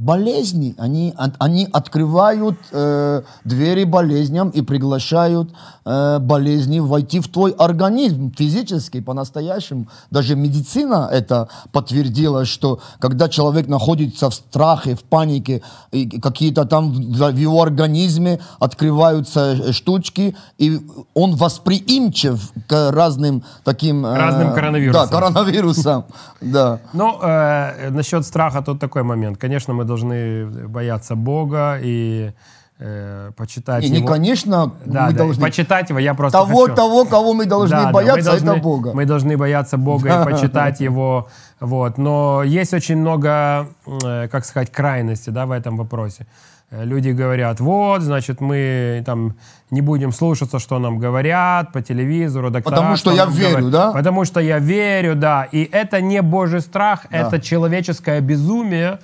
болезни, 0.00 0.74
они, 0.78 1.14
они 1.38 1.68
открывают 1.72 2.56
э, 2.72 3.22
двери 3.44 3.84
болезням 3.84 4.48
и 4.48 4.62
приглашают 4.62 5.50
э, 5.84 6.18
болезни 6.18 6.80
войти 6.80 7.20
в 7.20 7.28
твой 7.28 7.50
организм 7.52 8.32
физически, 8.34 9.00
по-настоящему. 9.00 9.88
Даже 10.10 10.36
медицина 10.36 11.06
это 11.12 11.48
подтвердила, 11.70 12.46
что 12.46 12.80
когда 12.98 13.28
человек 13.28 13.68
находится 13.68 14.30
в 14.30 14.34
страхе, 14.34 14.94
в 14.94 15.02
панике, 15.02 15.60
и 15.92 16.18
какие-то 16.20 16.64
там 16.64 16.92
в 16.92 17.30
в 17.30 17.36
его 17.36 17.62
организме 17.62 18.38
открываются 18.58 19.40
э, 19.52 19.72
штучки, 19.72 20.34
и 20.58 20.80
он 21.14 21.36
восприимчив 21.36 22.52
к 22.66 22.90
разным 22.90 23.42
таким... 23.64 24.06
э, 24.06 24.16
Разным 24.16 24.54
коронавирусам. 24.54 25.08
Да, 25.08 25.14
коронавирусам, 25.14 26.04
да. 26.40 26.78
Ну, 26.94 27.18
э, 27.22 27.90
насчет 27.90 28.24
страха 28.24 28.62
тут 28.62 28.80
такой 28.80 29.02
момент. 29.02 29.36
Конечно, 29.38 29.74
мы 29.74 29.89
должны 29.90 30.46
бояться 30.68 31.14
Бога 31.16 31.78
и 31.82 32.32
э, 32.80 33.30
почитать 33.36 33.82
Не, 33.84 33.90
не, 33.90 33.96
его. 33.98 34.08
конечно, 34.08 34.72
Да, 34.86 35.06
мы 35.06 35.12
да, 35.12 35.18
должны... 35.18 35.42
почитать 35.42 35.90
его. 35.90 35.98
Я 35.98 36.14
просто 36.14 36.38
Того, 36.38 36.62
хочу. 36.62 36.74
того, 36.74 37.04
кого 37.04 37.34
мы 37.34 37.46
должны 37.46 37.76
Да, 37.76 37.84
да, 37.84 37.92
бояться, 37.92 38.16
мы 38.16 38.24
должны, 38.24 38.50
это 38.50 38.62
Бога. 38.62 38.92
Мы 38.94 39.04
должны 39.06 39.36
бояться 39.36 39.76
Бога 39.76 40.08
и 40.08 40.24
почитать 40.24 40.80
Его. 40.80 41.28
Вот. 41.60 41.98
Но 41.98 42.42
есть 42.60 42.74
очень 42.74 42.96
много, 42.98 43.66
э, 43.86 44.28
как 44.32 44.44
сказать, 44.44 44.70
крайностей 44.72 45.32
да, 45.32 45.44
в 45.44 45.50
этом 45.50 45.76
вопросе. 45.76 46.26
Э, 46.70 46.84
Люди 46.84 47.10
говорят, 47.10 47.60
вот, 47.60 48.02
значит, 48.02 48.40
мы 48.40 49.02
там 49.04 49.34
не 49.70 49.82
будем 49.82 50.12
слушаться, 50.12 50.58
что 50.58 50.78
нам 50.78 50.98
говорят 50.98 51.72
по 51.72 51.80
телевизору, 51.82 52.50
доктора, 52.50 52.76
Потому 52.76 52.96
что 52.96 53.10
я 53.12 53.24
нам 53.24 53.34
верю, 53.34 53.50
говорят. 53.50 53.70
да? 53.70 53.92
Потому 53.92 54.24
что 54.24 54.40
я 54.40 54.58
верю, 54.58 55.14
да. 55.14 55.48
И 55.52 55.68
это 55.72 56.00
не 56.00 56.22
Божий 56.22 56.60
страх, 56.60 57.06
это 57.10 57.40
человеческое 57.40 58.20
безумие. 58.20 58.98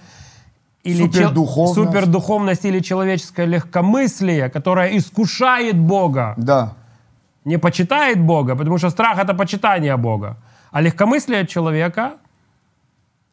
Или 0.87 0.99
чел- 0.99 1.13
Супердуховность. 1.13 1.75
супердуховность 1.75 2.65
или 2.65 2.81
человеческое 2.81 3.47
легкомыслие, 3.47 4.49
которое 4.49 4.97
искушает 4.99 5.77
Бога 5.79 6.35
Да. 6.37 6.73
не 7.45 7.59
почитает 7.59 8.21
Бога, 8.21 8.55
потому 8.57 8.79
что 8.79 8.91
страх 8.91 9.19
это 9.19 9.35
почитание 9.35 9.97
Бога. 9.97 10.37
А 10.73 10.83
легкомыслие 10.83 11.47
человека 11.47 12.11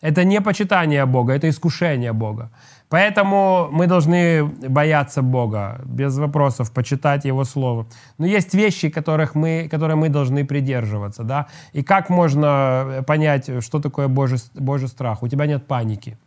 это 0.01 0.23
не 0.25 0.41
почитание 0.41 1.05
Бога, 1.05 1.33
это 1.33 1.47
искушение 1.49 2.11
Бога. 2.13 2.49
Поэтому 2.89 3.69
мы 3.71 3.87
должны 3.87 4.43
бояться 4.69 5.21
Бога, 5.21 5.79
без 5.85 6.17
вопросов, 6.17 6.71
почитать 6.71 7.25
Его 7.25 7.45
Слово. 7.45 7.85
Но 8.19 8.25
есть 8.27 8.53
вещи, 8.53 8.89
которых 8.89 9.33
мы, 9.35 9.67
которые 9.71 9.95
мы 9.95 10.09
должны 10.09 10.45
придерживаться. 10.45 11.23
Да? 11.23 11.45
И 11.75 11.81
как 11.83 12.09
можно 12.09 13.03
понять, 13.07 13.49
что 13.63 13.79
такое 13.79 14.07
Божий, 14.07 14.37
Божий 14.53 14.87
страх? 14.87 15.23
У 15.23 15.27
тебя 15.27 15.47
нет 15.47 15.65
паники. 15.67 16.17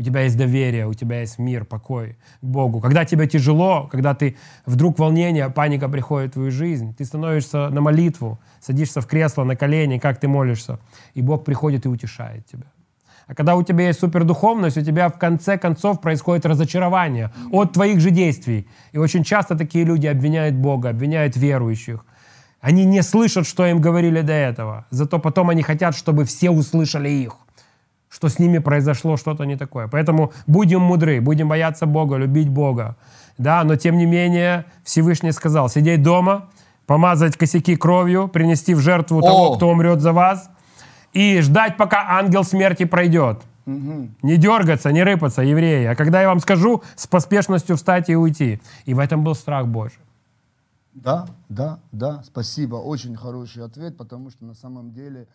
У 0.00 0.02
тебя 0.02 0.22
есть 0.22 0.38
доверие, 0.38 0.86
у 0.86 0.94
тебя 0.94 1.20
есть 1.20 1.38
мир, 1.38 1.66
покой 1.66 2.16
к 2.40 2.44
Богу. 2.46 2.80
Когда 2.80 3.04
тебе 3.04 3.26
тяжело, 3.26 3.86
когда 3.92 4.14
ты 4.14 4.34
вдруг 4.64 4.98
волнение, 4.98 5.50
паника 5.50 5.90
приходит 5.90 6.30
в 6.30 6.32
твою 6.32 6.50
жизнь, 6.50 6.94
ты 6.94 7.04
становишься 7.04 7.68
на 7.68 7.82
молитву, 7.82 8.38
садишься 8.60 9.02
в 9.02 9.06
кресло, 9.06 9.44
на 9.44 9.56
колени, 9.56 9.98
как 9.98 10.18
ты 10.18 10.26
молишься, 10.26 10.78
и 11.12 11.20
Бог 11.20 11.44
приходит 11.44 11.84
и 11.84 11.88
утешает 11.90 12.46
тебя. 12.46 12.64
А 13.26 13.34
когда 13.34 13.56
у 13.56 13.62
тебя 13.62 13.88
есть 13.88 14.00
супердуховность, 14.00 14.78
у 14.78 14.82
тебя 14.82 15.10
в 15.10 15.18
конце 15.18 15.58
концов 15.58 16.00
происходит 16.00 16.46
разочарование 16.46 17.30
от 17.52 17.74
твоих 17.74 18.00
же 18.00 18.10
действий. 18.10 18.66
И 18.92 18.98
очень 18.98 19.22
часто 19.22 19.54
такие 19.54 19.84
люди 19.84 20.06
обвиняют 20.06 20.54
Бога, 20.54 20.88
обвиняют 20.88 21.36
верующих. 21.36 22.06
Они 22.62 22.86
не 22.86 23.02
слышат, 23.02 23.46
что 23.46 23.66
им 23.66 23.82
говорили 23.82 24.22
до 24.22 24.32
этого. 24.32 24.86
Зато 24.88 25.18
потом 25.18 25.50
они 25.50 25.62
хотят, 25.62 25.94
чтобы 25.94 26.24
все 26.24 26.48
услышали 26.48 27.10
их 27.10 27.36
что 28.10 28.28
с 28.28 28.38
ними 28.38 28.58
произошло 28.58 29.16
что-то 29.16 29.44
не 29.44 29.56
такое. 29.56 29.88
Поэтому 29.88 30.32
будем 30.46 30.82
мудры, 30.82 31.20
будем 31.20 31.48
бояться 31.48 31.86
Бога, 31.86 32.16
любить 32.16 32.48
Бога. 32.48 32.96
Да, 33.38 33.64
но 33.64 33.76
тем 33.76 33.96
не 33.96 34.04
менее 34.04 34.66
Всевышний 34.84 35.32
сказал, 35.32 35.68
сидеть 35.68 36.02
дома, 36.02 36.50
помазать 36.86 37.36
косяки 37.36 37.76
кровью, 37.76 38.28
принести 38.28 38.74
в 38.74 38.80
жертву 38.80 39.22
того, 39.22 39.52
О! 39.52 39.56
кто 39.56 39.70
умрет 39.70 40.00
за 40.00 40.12
вас, 40.12 40.50
и 41.12 41.40
ждать, 41.40 41.76
пока 41.76 42.18
ангел 42.18 42.44
смерти 42.44 42.84
пройдет. 42.84 43.40
Не 43.66 44.36
дергаться, 44.36 44.90
не 44.90 45.04
рыпаться, 45.04 45.42
евреи. 45.42 45.86
А 45.86 45.94
когда 45.94 46.20
я 46.20 46.28
вам 46.28 46.40
скажу, 46.40 46.82
с 46.96 47.06
поспешностью 47.06 47.76
встать 47.76 48.08
и 48.08 48.16
уйти. 48.16 48.60
И 48.84 48.94
в 48.94 48.98
этом 48.98 49.22
был 49.22 49.34
страх 49.34 49.68
Божий. 49.68 50.00
Да, 50.92 51.26
да, 51.48 51.78
да, 51.92 52.22
спасибо. 52.24 52.76
Очень 52.76 53.14
хороший 53.14 53.64
ответ, 53.64 53.96
потому 53.96 54.30
что 54.30 54.44
на 54.44 54.54
самом 54.54 54.92
деле 54.92 55.28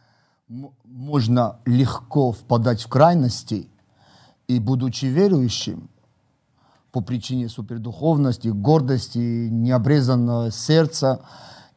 можно 0.47 1.59
легко 1.65 2.31
впадать 2.31 2.83
в 2.83 2.87
крайности, 2.87 3.67
и 4.47 4.59
будучи 4.59 5.05
верующим, 5.05 5.89
по 6.91 7.01
причине 7.01 7.49
супердуховности, 7.49 8.47
гордости, 8.47 9.17
необрезанного 9.49 10.51
сердца, 10.51 11.21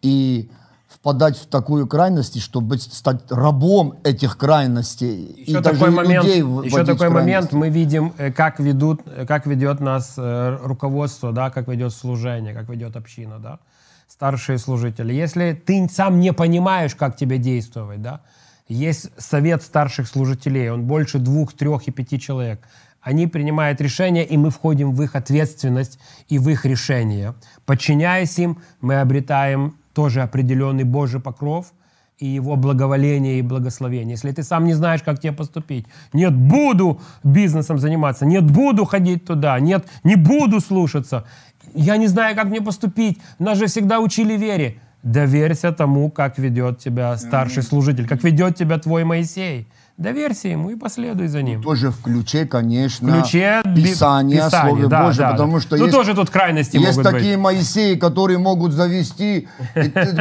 и 0.00 0.50
впадать 0.86 1.36
в 1.36 1.46
такую 1.46 1.86
крайность, 1.86 2.40
чтобы 2.40 2.78
стать 2.78 3.30
рабом 3.30 3.98
этих 4.04 4.36
крайностей. 4.36 5.34
Еще 5.46 5.58
и 5.58 5.62
такой 5.62 5.90
момент, 5.90 6.24
еще 6.24 6.84
такой 6.84 7.08
момент, 7.08 7.52
мы 7.52 7.68
видим, 7.68 8.14
э, 8.16 8.30
как 8.30 8.60
ведут, 8.60 9.02
как 9.26 9.46
ведет 9.46 9.80
нас 9.80 10.14
э, 10.16 10.58
руководство, 10.62 11.32
да, 11.32 11.50
как 11.50 11.68
ведет 11.68 11.92
служение, 11.92 12.54
как 12.54 12.68
ведет 12.68 12.96
община, 12.96 13.38
да, 13.38 13.58
старшие 14.06 14.58
служители. 14.58 15.12
Если 15.12 15.52
ты 15.52 15.88
сам 15.90 16.20
не 16.20 16.32
понимаешь, 16.32 16.94
как 16.94 17.16
тебе 17.16 17.38
действовать, 17.38 18.02
да, 18.02 18.20
есть 18.68 19.10
совет 19.16 19.62
старших 19.62 20.08
служителей, 20.08 20.70
он 20.70 20.84
больше 20.84 21.18
двух, 21.18 21.52
трех 21.52 21.88
и 21.88 21.90
пяти 21.90 22.20
человек. 22.20 22.60
Они 23.00 23.26
принимают 23.26 23.80
решения, 23.80 24.24
и 24.24 24.36
мы 24.36 24.50
входим 24.50 24.92
в 24.92 25.02
их 25.02 25.16
ответственность 25.16 25.98
и 26.28 26.38
в 26.38 26.48
их 26.48 26.66
решения. 26.66 27.34
Подчиняясь 27.64 28.38
им, 28.38 28.58
мы 28.80 29.00
обретаем 29.00 29.76
тоже 29.94 30.22
определенный 30.22 30.84
Божий 30.84 31.20
покров, 31.20 31.72
и 32.18 32.26
его 32.26 32.56
благоволение 32.56 33.38
и 33.38 33.42
благословение. 33.42 34.14
Если 34.14 34.32
ты 34.32 34.42
сам 34.42 34.64
не 34.64 34.74
знаешь, 34.74 35.02
как 35.02 35.20
тебе 35.20 35.32
поступить, 35.32 35.86
нет, 36.12 36.34
буду 36.34 37.00
бизнесом 37.22 37.78
заниматься, 37.78 38.26
нет, 38.26 38.44
буду 38.44 38.84
ходить 38.84 39.24
туда, 39.24 39.58
нет, 39.60 39.86
не 40.02 40.16
буду 40.16 40.60
слушаться, 40.60 41.24
я 41.74 41.96
не 41.96 42.08
знаю, 42.08 42.34
как 42.34 42.46
мне 42.46 42.60
поступить, 42.60 43.18
нас 43.38 43.58
же 43.58 43.66
всегда 43.66 44.00
учили 44.00 44.36
вере. 44.36 44.80
Доверься 45.02 45.72
тому, 45.72 46.10
как 46.10 46.38
ведет 46.38 46.78
тебя 46.78 47.16
старший 47.16 47.62
служитель, 47.62 48.08
как 48.08 48.24
ведет 48.24 48.56
тебя 48.56 48.78
твой 48.78 49.04
Моисей. 49.04 49.68
Доверься 49.98 50.46
ему 50.46 50.70
и 50.70 50.76
последуй 50.76 51.26
за 51.26 51.42
ним. 51.42 51.60
Тоже 51.60 51.90
в 51.90 52.00
ключе, 52.00 52.46
конечно, 52.46 53.20
ключе 53.20 53.60
Писания, 53.64 54.44
Писания, 54.44 54.48
Слове 54.48 54.86
да, 54.86 55.02
Божьем, 55.04 55.24
да, 55.24 55.30
потому 55.32 55.54
да. 55.54 55.60
что 55.60 55.76
Ну, 55.76 55.84
есть, 55.86 55.96
тоже 55.96 56.14
тут 56.14 56.30
крайности 56.30 56.76
есть 56.76 57.02
такие 57.02 57.36
быть. 57.36 57.44
Моисеи, 57.44 57.96
которые 57.96 58.38
могут 58.38 58.72
завести 58.72 59.48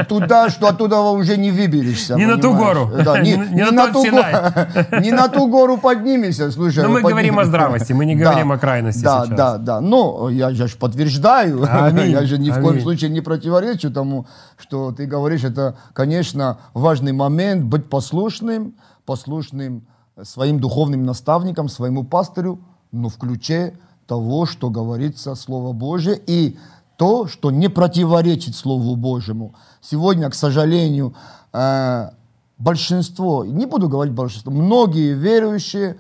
туда, 0.10 0.50
что 0.50 0.68
оттуда 0.68 1.00
уже 1.00 1.38
не 1.38 1.52
выберешься. 1.52 2.16
Не 2.16 2.26
на 2.26 2.38
ту 2.38 2.56
гору. 2.56 2.90
Не, 3.22 3.36
на 3.72 3.94
ту 3.94 4.04
Синай. 4.04 4.34
го- 4.34 4.98
не 5.00 5.12
на 5.12 5.28
ту 5.28 5.48
гору 5.48 5.78
поднимешься, 5.78 6.52
слушай. 6.52 6.84
Но 6.84 6.90
мы 6.90 7.02
говорим 7.02 7.38
о 7.38 7.46
здравости, 7.46 7.94
мы 7.94 8.06
не 8.06 8.16
говорим 8.24 8.52
о 8.52 8.58
крайности 8.58 9.04
Да, 9.04 9.28
да, 9.28 9.58
да. 9.58 9.80
Но 9.80 10.30
я 10.30 10.52
же 10.52 10.68
подтверждаю, 10.78 11.64
я 11.64 12.26
же 12.26 12.40
ни 12.40 12.50
в 12.50 12.60
коем 12.62 12.82
случае 12.82 13.12
не 13.12 13.22
противоречу 13.22 13.92
тому, 13.92 14.26
что 14.58 14.92
ты 14.92 15.06
говоришь. 15.06 15.44
Это, 15.44 15.76
конечно, 15.94 16.58
важный 16.74 17.12
момент 17.12 17.64
быть 17.64 17.90
послушным, 17.90 18.74
послушным 19.08 19.88
своим 20.22 20.60
духовным 20.60 21.04
наставникам, 21.04 21.70
своему 21.70 22.04
пастырю, 22.04 22.60
но 22.92 23.10
в 23.10 23.18
ключе 23.18 23.78
того, 24.06 24.46
что 24.46 24.70
говорится 24.70 25.36
Слово 25.36 25.74
Божие, 25.74 26.22
и 26.28 26.58
то, 26.98 27.28
что 27.28 27.52
не 27.52 27.70
противоречит 27.70 28.56
Слову 28.56 28.96
Божьему. 28.96 29.54
Сегодня, 29.82 30.30
к 30.30 30.36
сожалению, 30.36 31.14
э, 31.54 32.10
большинство, 32.58 33.46
не 33.46 33.66
буду 33.66 33.88
говорить 33.88 34.14
большинство, 34.14 34.52
многие 34.52 35.14
верующие 35.14 35.98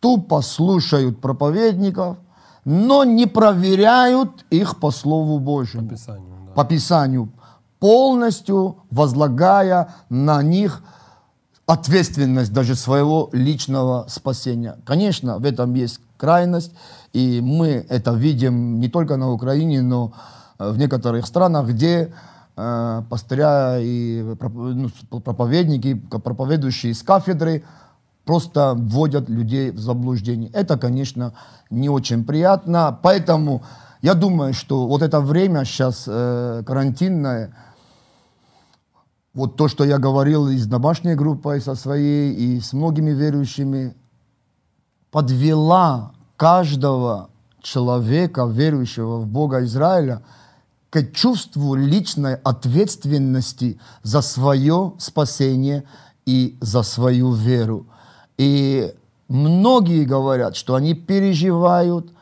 тупо 0.00 0.40
слушают 0.40 1.20
проповедников, 1.20 2.16
но 2.64 3.04
не 3.04 3.26
проверяют 3.26 4.46
их 4.50 4.78
по 4.80 4.90
Слову 4.90 5.38
Божьему 5.38 5.88
Писанию, 5.88 6.34
да. 6.46 6.52
по 6.52 6.64
Писанию, 6.64 7.30
полностью 7.78 8.76
возлагая 8.90 9.94
на 10.08 10.42
них 10.42 10.82
ответственность 11.70 12.52
даже 12.52 12.74
своего 12.74 13.30
личного 13.32 14.06
спасения. 14.08 14.76
Конечно, 14.84 15.38
в 15.38 15.44
этом 15.44 15.74
есть 15.74 16.00
крайность, 16.16 16.72
и 17.12 17.40
мы 17.40 17.86
это 17.88 18.12
видим 18.12 18.80
не 18.80 18.88
только 18.88 19.16
на 19.16 19.30
Украине, 19.30 19.80
но 19.80 20.12
э, 20.58 20.68
в 20.68 20.78
некоторых 20.78 21.26
странах, 21.26 21.68
где 21.68 22.12
э, 22.56 23.02
пастыря 23.08 23.78
и 23.78 24.20
ну, 24.40 24.90
проповедники, 25.20 25.94
проповедующие 25.94 26.92
с 26.92 27.04
кафедры 27.04 27.62
просто 28.24 28.74
вводят 28.76 29.28
людей 29.28 29.70
в 29.70 29.78
заблуждение. 29.78 30.50
Это, 30.52 30.76
конечно, 30.76 31.34
не 31.70 31.88
очень 31.88 32.24
приятно, 32.24 32.98
поэтому 33.00 33.62
я 34.02 34.14
думаю, 34.14 34.54
что 34.54 34.88
вот 34.88 35.02
это 35.02 35.20
время 35.20 35.64
сейчас 35.64 36.04
э, 36.08 36.64
карантинное, 36.66 37.54
вот 39.34 39.56
то, 39.56 39.68
что 39.68 39.84
я 39.84 39.98
говорил 39.98 40.48
и 40.48 40.56
с 40.56 40.66
домашней 40.66 41.14
группой 41.14 41.60
со 41.60 41.74
своей, 41.74 42.32
и 42.34 42.60
с 42.60 42.72
многими 42.72 43.10
верующими, 43.10 43.94
подвела 45.10 46.12
каждого 46.36 47.30
человека, 47.62 48.46
верующего 48.46 49.18
в 49.18 49.26
Бога 49.26 49.64
Израиля, 49.64 50.22
к 50.90 51.12
чувству 51.12 51.74
личной 51.74 52.34
ответственности 52.34 53.78
за 54.02 54.22
свое 54.22 54.94
спасение 54.98 55.84
и 56.26 56.58
за 56.60 56.82
свою 56.82 57.32
веру. 57.32 57.86
И 58.38 58.92
многие 59.28 60.04
говорят, 60.04 60.56
что 60.56 60.74
они 60.74 60.94
переживают 60.94 62.12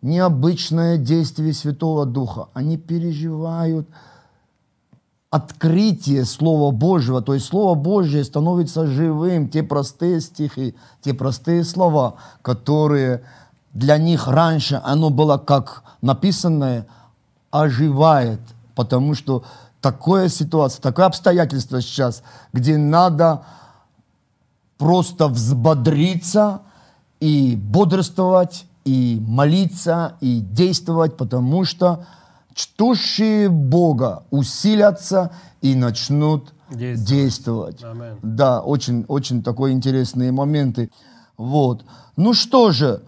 необычное 0.00 0.96
действие 0.96 1.52
Святого 1.52 2.06
Духа. 2.06 2.48
Они 2.54 2.78
переживают 2.78 3.88
открытие 5.30 6.24
Слова 6.24 6.70
Божьего, 6.70 7.20
то 7.20 7.34
есть 7.34 7.46
Слово 7.46 7.74
Божье 7.74 8.24
становится 8.24 8.86
живым, 8.86 9.48
те 9.48 9.62
простые 9.62 10.20
стихи, 10.20 10.74
те 11.02 11.12
простые 11.12 11.64
слова, 11.64 12.14
которые 12.42 13.22
для 13.74 13.98
них 13.98 14.26
раньше 14.26 14.80
оно 14.82 15.10
было 15.10 15.36
как 15.36 15.82
написанное, 16.00 16.86
оживает, 17.50 18.40
потому 18.74 19.14
что 19.14 19.44
такая 19.80 20.28
ситуация, 20.28 20.80
такое 20.80 21.06
обстоятельство 21.06 21.82
сейчас, 21.82 22.22
где 22.52 22.78
надо 22.78 23.42
просто 24.78 25.28
взбодриться 25.28 26.62
и 27.20 27.56
бодрствовать, 27.56 28.64
и 28.84 29.22
молиться, 29.26 30.14
и 30.20 30.40
действовать, 30.40 31.16
потому 31.18 31.64
что 31.64 32.06
чтущие 32.58 33.48
Бога 33.48 34.24
усилятся 34.30 35.30
и 35.60 35.76
начнут 35.76 36.52
Действовать. 36.70 37.08
действовать. 37.08 37.84
Да, 38.22 38.60
очень, 38.60 39.04
очень 39.06 39.44
такой 39.44 39.70
интересные 39.70 40.32
моменты. 40.32 40.90
Вот. 41.36 41.84
Ну 42.16 42.34
что 42.34 42.72
же, 42.72 43.02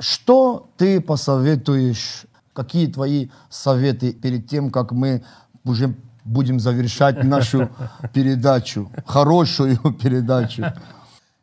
что 0.00 0.68
ты 0.76 1.00
посоветуешь? 1.00 2.26
Какие 2.52 2.88
твои 2.88 3.28
советы 3.48 4.12
перед 4.12 4.48
тем, 4.48 4.70
как 4.70 4.90
мы 4.90 5.22
уже 5.64 5.94
будем 6.24 6.58
завершать 6.58 7.22
нашу 7.36 7.70
передачу, 8.12 8.90
хорошую 9.06 9.76
передачу? 10.02 10.64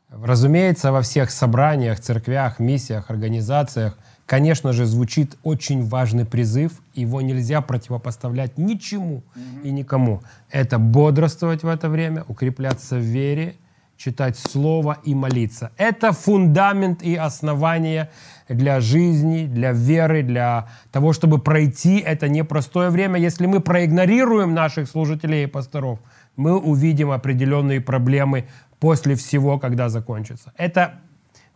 Разумеется, 0.09 0.91
во 0.91 1.01
всех 1.01 1.31
собраниях, 1.31 2.01
церквях, 2.01 2.59
миссиях, 2.59 3.09
организациях, 3.09 3.97
конечно 4.27 4.73
же, 4.73 4.85
звучит 4.85 5.37
очень 5.41 5.83
важный 5.83 6.25
призыв. 6.25 6.73
Его 6.93 7.21
нельзя 7.21 7.61
противопоставлять 7.61 8.59
ничему 8.59 9.23
и 9.63 9.71
никому. 9.71 10.21
Это 10.51 10.77
бодрствовать 10.77 11.63
в 11.63 11.67
это 11.67 11.89
время, 11.89 12.23
укрепляться 12.27 12.97
в 12.97 13.01
вере, 13.01 13.55
читать 13.97 14.37
Слово 14.37 14.99
и 15.03 15.15
молиться. 15.15 15.71
Это 15.77 16.11
фундамент 16.11 17.01
и 17.01 17.15
основание 17.15 18.11
для 18.47 18.79
жизни, 18.79 19.47
для 19.47 19.71
веры, 19.71 20.21
для 20.21 20.67
того, 20.91 21.13
чтобы 21.13 21.39
пройти 21.39 21.97
это 21.97 22.29
непростое 22.29 22.89
время. 22.89 23.19
Если 23.19 23.47
мы 23.47 23.59
проигнорируем 23.59 24.53
наших 24.53 24.87
служителей 24.87 25.43
и 25.43 25.47
пасторов, 25.47 25.99
мы 26.35 26.55
увидим 26.59 27.11
определенные 27.11 27.81
проблемы 27.81 28.47
после 28.79 29.15
всего, 29.15 29.57
когда 29.57 29.89
закончится. 29.89 30.53
Это 30.57 30.99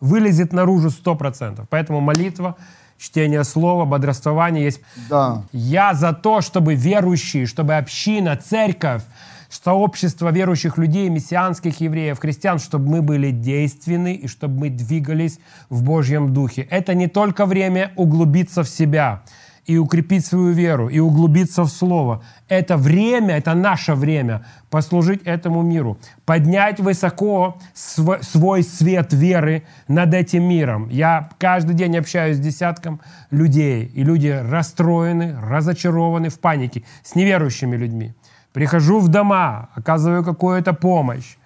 вылезет 0.02 0.52
наружу 0.52 0.88
100%. 0.88 1.64
Поэтому 1.70 2.00
молитва, 2.00 2.56
чтение 2.98 3.44
слова, 3.44 3.84
бодрствование 3.86 4.64
есть. 4.64 4.80
Да. 5.08 5.44
Я 5.52 5.94
за 5.94 6.12
то, 6.12 6.40
чтобы 6.42 6.74
верующие, 6.74 7.46
чтобы 7.46 7.76
община, 7.76 8.36
церковь, 8.36 9.02
сообщество 9.48 10.30
верующих 10.30 10.76
людей, 10.76 11.08
мессианских 11.08 11.80
евреев, 11.80 12.18
христиан, 12.18 12.58
чтобы 12.58 12.88
мы 12.88 13.02
были 13.02 13.30
действенны 13.30 14.14
и 14.14 14.26
чтобы 14.26 14.58
мы 14.58 14.70
двигались 14.70 15.38
в 15.70 15.82
Божьем 15.82 16.34
Духе. 16.34 16.62
Это 16.62 16.94
не 16.94 17.06
только 17.06 17.46
время 17.46 17.92
углубиться 17.96 18.64
в 18.64 18.68
себя 18.68 19.22
и 19.64 19.78
укрепить 19.78 20.26
свою 20.26 20.52
веру, 20.52 20.88
и 20.88 20.98
углубиться 20.98 21.62
в 21.62 21.68
Слово. 21.68 22.22
Это 22.48 22.76
время, 22.76 23.36
это 23.36 23.54
наше 23.54 23.94
время 23.94 24.44
послужить 24.70 25.22
этому 25.24 25.62
миру, 25.62 25.98
поднять 26.24 26.80
высоко 26.80 27.58
св- 27.72 28.22
свой 28.22 28.64
свет 28.64 29.12
веры 29.12 29.62
над 29.86 30.14
этим 30.14 30.44
миром. 30.44 30.88
Я 30.90 31.30
каждый 31.38 31.74
день 31.74 31.96
общаюсь 31.96 32.38
с 32.38 32.40
десятком 32.40 33.00
людей, 33.30 33.84
и 33.84 34.02
люди 34.02 34.28
расстроены, 34.28 35.36
разочарованы, 35.40 36.28
в 36.28 36.40
панике, 36.40 36.82
с 37.04 37.14
неверующими 37.14 37.76
людьми. 37.76 38.14
Прихожу 38.52 38.98
в 38.98 39.08
дома, 39.08 39.68
оказываю 39.74 40.24
какую-то 40.24 40.72
помощь, 40.72 41.36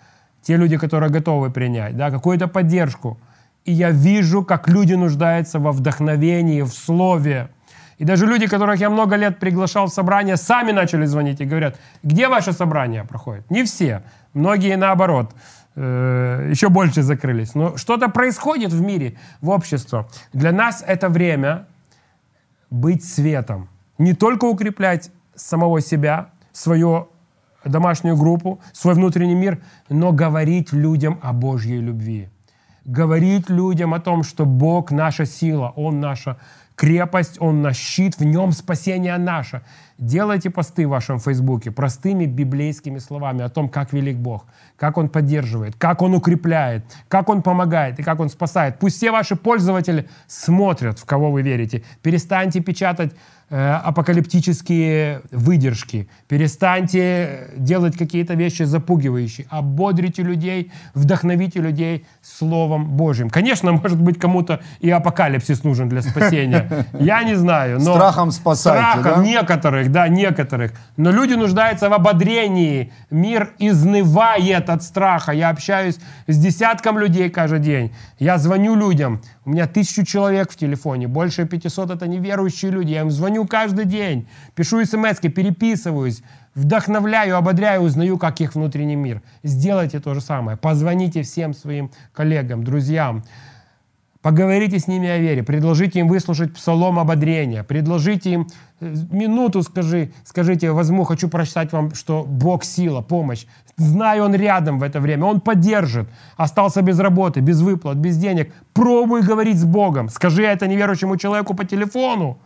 те 0.43 0.57
люди, 0.57 0.79
которые 0.79 1.11
готовы 1.11 1.51
принять, 1.51 1.97
да, 1.97 2.11
какую-то 2.11 2.49
поддержку. 2.49 3.19
И 3.65 3.73
я 3.73 3.91
вижу, 3.91 4.45
как 4.45 4.69
люди 4.69 4.95
нуждаются 4.95 5.59
во 5.59 5.73
вдохновении, 5.73 6.63
в 6.63 6.73
слове. 6.73 7.49
И 7.99 8.05
даже 8.05 8.27
люди, 8.27 8.47
которых 8.47 8.81
я 8.81 8.91
много 8.91 9.17
лет 9.17 9.39
приглашал 9.39 9.87
в 9.87 9.91
собрание, 9.91 10.37
сами 10.37 10.73
начали 10.73 11.07
звонить 11.07 11.41
и 11.41 11.45
говорят, 11.45 11.79
где 12.03 12.29
ваше 12.29 12.53
собрание 12.53 13.05
проходит? 13.05 13.51
Не 13.51 13.65
все. 13.65 14.03
Многие 14.35 14.77
наоборот 14.77 15.35
э, 15.77 16.49
еще 16.51 16.69
больше 16.69 17.03
закрылись. 17.03 17.55
Но 17.55 17.77
что-то 17.77 18.09
происходит 18.09 18.73
в 18.73 18.83
мире, 18.83 19.17
в 19.41 19.49
обществе. 19.49 20.07
Для 20.35 20.53
нас 20.53 20.85
это 20.87 21.09
время 21.09 21.67
быть 22.71 23.05
светом. 23.05 23.69
Не 23.99 24.13
только 24.13 24.45
укреплять 24.45 25.11
самого 25.35 25.81
себя, 25.81 26.31
свою 26.53 27.09
домашнюю 27.65 28.17
группу, 28.17 28.61
свой 28.73 28.95
внутренний 28.95 29.35
мир, 29.35 29.63
но 29.89 30.13
говорить 30.13 30.73
людям 30.73 31.19
о 31.23 31.33
Божьей 31.33 31.81
любви. 31.81 32.29
Говорить 32.85 33.51
людям 33.51 33.95
о 33.95 34.01
том, 34.01 34.23
что 34.23 34.45
Бог 34.45 34.91
наша 34.91 35.27
сила, 35.27 35.73
Он 35.77 36.01
наша 36.01 36.37
крепость, 36.77 37.41
Он 37.41 37.63
наш 37.63 37.77
щит, 37.77 38.19
в 38.19 38.25
Нем 38.25 38.53
спасение 38.53 39.17
наше. 39.19 39.63
Делайте 39.99 40.51
посты 40.51 40.87
в 40.87 40.91
вашем 40.91 41.19
Фейсбуке 41.19 41.71
простыми 41.71 42.27
библейскими 42.27 42.99
словами 42.99 43.43
о 43.43 43.49
том, 43.49 43.71
как 43.71 43.95
велик 43.95 44.19
Бог, 44.19 44.45
как 44.77 44.99
Он 44.99 45.09
поддерживает, 45.09 45.75
как 45.77 46.03
Он 46.03 46.15
укрепляет, 46.15 46.85
как 47.09 47.31
Он 47.31 47.43
помогает 47.43 47.99
и 47.99 48.03
как 48.03 48.21
Он 48.21 48.29
спасает. 48.29 48.79
Пусть 48.79 48.97
все 48.97 49.11
ваши 49.11 49.37
пользователи 49.37 50.07
смотрят, 50.27 50.99
в 50.99 51.07
кого 51.07 51.33
вы 51.33 51.41
верите. 51.41 51.83
Перестаньте 52.03 52.61
печатать 52.61 53.15
апокалиптические 53.49 55.23
выдержки. 55.31 56.09
Перестаньте 56.27 57.51
делать 57.57 57.97
какие-то 57.97 58.35
вещи 58.35 58.65
запугивающие. 58.65 59.47
Ободрите 59.51 60.23
людей, 60.23 60.73
вдохновите 60.95 61.61
людей 61.61 62.07
Словом 62.23 62.97
Божьим. 62.97 63.31
Конечно, 63.31 63.71
может 63.71 64.01
быть, 64.01 64.19
кому-то 64.19 64.61
и 64.81 64.91
апокалипсис 64.91 65.63
нужен 65.63 65.89
для 65.89 66.03
спасения. 66.03 66.87
Я 66.99 67.23
не 67.23 67.37
знаю. 67.37 67.79
Но 67.79 67.95
Страхом 67.95 68.33
спасайте, 68.33 69.01
Страхом 69.01 69.23
да? 69.23 69.29
некоторых, 69.29 69.93
да, 69.93 70.09
некоторых. 70.09 70.73
Но 70.97 71.13
люди 71.13 71.35
нуждаются 71.35 71.89
в 71.89 71.93
ободрении. 71.93 72.93
Мир 73.11 73.53
изнывает 73.59 74.69
от 74.71 74.83
страха. 74.83 75.31
Я 75.31 75.51
общаюсь 75.51 75.99
с 76.27 76.37
десятком 76.37 76.99
людей 76.99 77.31
каждый 77.31 77.61
день. 77.61 77.95
Я 78.19 78.39
звоню 78.39 78.75
людям. 78.75 79.23
У 79.45 79.51
меня 79.51 79.69
тысячу 79.69 80.05
человек 80.05 80.51
в 80.51 80.57
телефоне. 80.57 81.07
Больше 81.07 81.47
500 81.47 81.93
это 81.93 82.09
неверующие 82.09 82.73
люди. 82.73 82.91
Я 82.91 83.03
им 83.03 83.11
звоню 83.13 83.36
каждый 83.45 83.85
день. 83.85 84.29
Пишу 84.55 84.85
смс 84.85 85.19
переписываюсь. 85.21 86.23
Вдохновляю, 86.55 87.37
ободряю, 87.37 87.83
узнаю, 87.83 88.17
как 88.17 88.41
их 88.41 88.55
внутренний 88.55 88.97
мир. 88.97 89.21
Сделайте 89.43 90.01
то 90.01 90.15
же 90.15 90.23
самое. 90.23 90.57
Позвоните 90.57 91.23
всем 91.23 91.53
своим 91.53 91.91
коллегам, 92.15 92.65
друзьям. 92.65 93.25
Поговорите 94.27 94.81
с 94.81 94.89
ними 94.89 95.09
о 95.09 95.19
вере, 95.19 95.45
предложите 95.45 96.01
им 96.01 96.09
выслушать 96.09 96.53
псалом 96.53 96.99
ободрения, 96.99 97.63
предложите 97.63 98.31
им 98.31 98.49
э, 98.81 98.93
минуту, 99.13 99.63
скажи, 99.63 100.11
скажите, 100.25 100.73
возьму, 100.73 101.05
хочу 101.05 101.29
прочитать 101.29 101.73
вам, 101.73 101.95
что 101.95 102.25
Бог 102.25 102.65
сила, 102.65 103.03
помощь. 103.03 103.47
Знаю, 103.77 104.25
Он 104.25 104.35
рядом 104.35 104.81
в 104.81 104.83
это 104.83 104.99
время, 104.99 105.27
Он 105.27 105.41
поддержит. 105.41 106.09
Остался 106.37 106.83
без 106.83 106.99
работы, 106.99 107.39
без 107.39 107.61
выплат, 107.61 107.99
без 107.99 108.17
денег. 108.17 108.53
Пробуй 108.73 109.23
говорить 109.23 109.59
с 109.59 109.65
Богом. 109.65 110.09
Скажи 110.09 110.43
это 110.43 110.67
неверующему 110.67 111.17
человеку 111.19 111.55
по 111.55 111.65
телефону. 111.65 112.39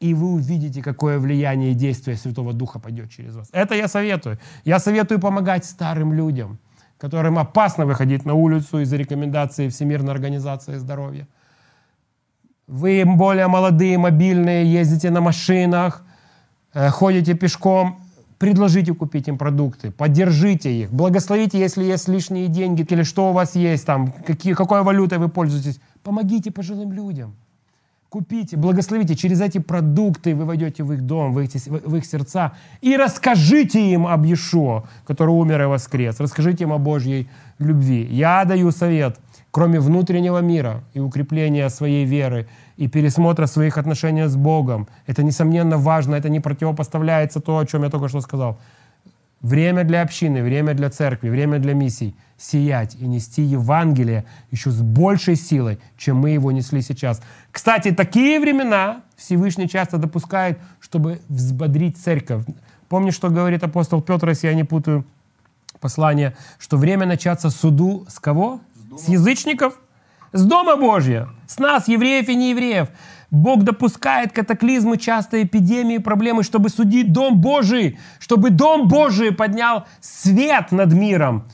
И 0.00 0.14
вы 0.14 0.32
увидите, 0.32 0.82
какое 0.82 1.18
влияние 1.18 1.72
и 1.72 1.74
действие 1.74 2.16
Святого 2.16 2.52
Духа 2.52 2.78
пойдет 2.78 3.10
через 3.10 3.36
вас. 3.36 3.48
Это 3.52 3.74
я 3.74 3.86
советую. 3.86 4.38
Я 4.64 4.78
советую 4.78 5.20
помогать 5.20 5.64
старым 5.64 6.12
людям– 6.12 6.58
которым 7.00 7.38
опасно 7.38 7.86
выходить 7.86 8.26
на 8.26 8.34
улицу 8.34 8.80
из-за 8.80 8.96
рекомендаций 8.96 9.68
Всемирной 9.68 10.12
организации 10.12 10.76
здоровья. 10.76 11.26
Вы 12.66 13.04
более 13.06 13.48
молодые, 13.48 13.98
мобильные, 13.98 14.70
ездите 14.70 15.10
на 15.10 15.20
машинах, 15.20 16.04
э, 16.74 16.90
ходите 16.90 17.34
пешком, 17.34 18.02
предложите 18.38 18.94
купить 18.94 19.28
им 19.28 19.38
продукты, 19.38 19.90
поддержите 19.90 20.70
их, 20.70 20.92
благословите, 20.92 21.58
если 21.58 21.84
есть 21.84 22.08
лишние 22.08 22.48
деньги 22.48 22.82
или 22.82 23.02
что 23.02 23.30
у 23.30 23.32
вас 23.32 23.56
есть, 23.56 23.86
там, 23.86 24.12
какие, 24.26 24.52
какой 24.52 24.82
валютой 24.82 25.18
вы 25.18 25.28
пользуетесь. 25.28 25.80
Помогите 26.02 26.50
пожилым 26.50 26.92
людям. 26.92 27.34
Купите, 28.10 28.56
благословите. 28.56 29.14
Через 29.14 29.40
эти 29.40 29.58
продукты 29.58 30.34
вы 30.34 30.44
войдете 30.44 30.82
в 30.82 30.92
их 30.92 31.02
дом, 31.02 31.32
в 31.32 31.38
их, 31.38 31.50
в 31.66 31.94
их 31.94 32.04
сердца. 32.04 32.52
И 32.80 32.96
расскажите 32.96 33.80
им 33.80 34.04
об 34.04 34.24
Иешуа, 34.24 34.82
который 35.06 35.30
умер 35.30 35.62
и 35.62 35.66
воскрес. 35.66 36.18
Расскажите 36.18 36.64
им 36.64 36.72
о 36.72 36.78
Божьей 36.78 37.28
любви. 37.60 38.08
Я 38.10 38.44
даю 38.44 38.72
совет, 38.72 39.20
кроме 39.52 39.78
внутреннего 39.78 40.38
мира 40.38 40.82
и 40.92 40.98
укрепления 40.98 41.70
своей 41.70 42.04
веры, 42.04 42.48
и 42.76 42.88
пересмотра 42.88 43.46
своих 43.46 43.78
отношений 43.78 44.26
с 44.26 44.34
Богом. 44.34 44.88
Это, 45.06 45.22
несомненно, 45.22 45.78
важно, 45.78 46.16
это 46.16 46.28
не 46.28 46.40
противопоставляется 46.40 47.40
то, 47.40 47.58
о 47.58 47.64
чем 47.64 47.84
я 47.84 47.90
только 47.90 48.08
что 48.08 48.20
сказал. 48.20 48.58
Время 49.40 49.84
для 49.84 50.02
общины, 50.02 50.42
время 50.42 50.74
для 50.74 50.90
церкви, 50.90 51.30
время 51.30 51.58
для 51.58 51.72
миссий. 51.72 52.14
Сиять 52.36 52.94
и 52.94 53.06
нести 53.06 53.42
Евангелие 53.42 54.24
еще 54.50 54.70
с 54.70 54.80
большей 54.80 55.36
силой, 55.36 55.78
чем 55.96 56.18
мы 56.18 56.30
его 56.30 56.52
несли 56.52 56.82
сейчас. 56.82 57.22
Кстати, 57.50 57.90
такие 57.90 58.38
времена 58.38 59.02
Всевышний 59.16 59.68
часто 59.68 59.96
допускает, 59.98 60.58
чтобы 60.78 61.20
взбодрить 61.28 61.96
церковь. 61.96 62.44
Помни, 62.88 63.10
что 63.10 63.30
говорит 63.30 63.62
апостол 63.62 64.02
Петр, 64.02 64.28
если 64.28 64.48
я 64.48 64.54
не 64.54 64.64
путаю 64.64 65.04
послание, 65.80 66.36
что 66.58 66.76
время 66.76 67.06
начаться 67.06 67.48
суду 67.50 68.06
с 68.08 68.18
кого? 68.18 68.60
С, 68.96 69.04
с 69.04 69.08
язычников? 69.08 69.78
С 70.32 70.44
Дома 70.44 70.76
Божьего. 70.76 71.30
С 71.46 71.58
нас, 71.58 71.88
евреев 71.88 72.28
и 72.28 72.34
неевреев. 72.34 72.88
Бог 73.30 73.62
допускает 73.62 74.32
катаклизмы, 74.32 74.96
часто 74.96 75.42
эпидемии, 75.42 75.98
проблемы, 75.98 76.42
чтобы 76.42 76.68
судить 76.68 77.12
Дом 77.12 77.40
Божий, 77.40 77.98
чтобы 78.18 78.50
Дом 78.50 78.88
Божий 78.88 79.32
поднял 79.32 79.86
свет 80.00 80.72
над 80.72 80.92
миром. 80.92 81.44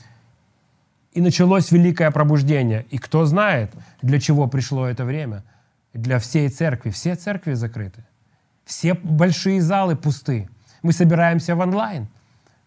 И 1.13 1.21
началось 1.21 1.71
великое 1.71 2.11
пробуждение. 2.11 2.85
И 2.89 2.97
кто 2.97 3.25
знает, 3.25 3.73
для 4.01 4.19
чего 4.19 4.47
пришло 4.47 4.87
это 4.87 5.05
время? 5.05 5.43
Для 5.93 6.19
всей 6.19 6.49
церкви. 6.49 6.89
Все 6.89 7.15
церкви 7.15 7.53
закрыты. 7.53 8.05
Все 8.65 8.93
большие 8.93 9.61
залы 9.61 9.95
пусты. 9.95 10.49
Мы 10.83 10.93
собираемся 10.93 11.55
в 11.55 11.59
онлайн. 11.59 12.07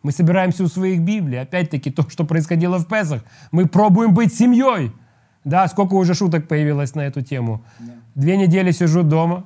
Мы 0.03 0.13
собираемся 0.13 0.65
у 0.65 0.69
своих 0.69 1.01
Библий. 1.01 1.37
Опять-таки 1.37 1.91
то, 1.91 2.09
что 2.09 2.25
происходило 2.25 2.79
в 2.79 2.89
Песах. 2.89 3.23
Мы 3.53 3.67
пробуем 3.67 4.15
быть 4.15 4.35
семьей. 4.35 4.93
Да, 5.45 5.69
сколько 5.69 5.95
уже 5.95 6.15
шуток 6.15 6.49
появилось 6.49 6.95
на 6.95 7.03
эту 7.03 7.23
тему. 7.23 7.63
Да. 7.79 7.93
Две 8.15 8.37
недели 8.37 8.73
сижу 8.73 9.03
дома, 9.03 9.45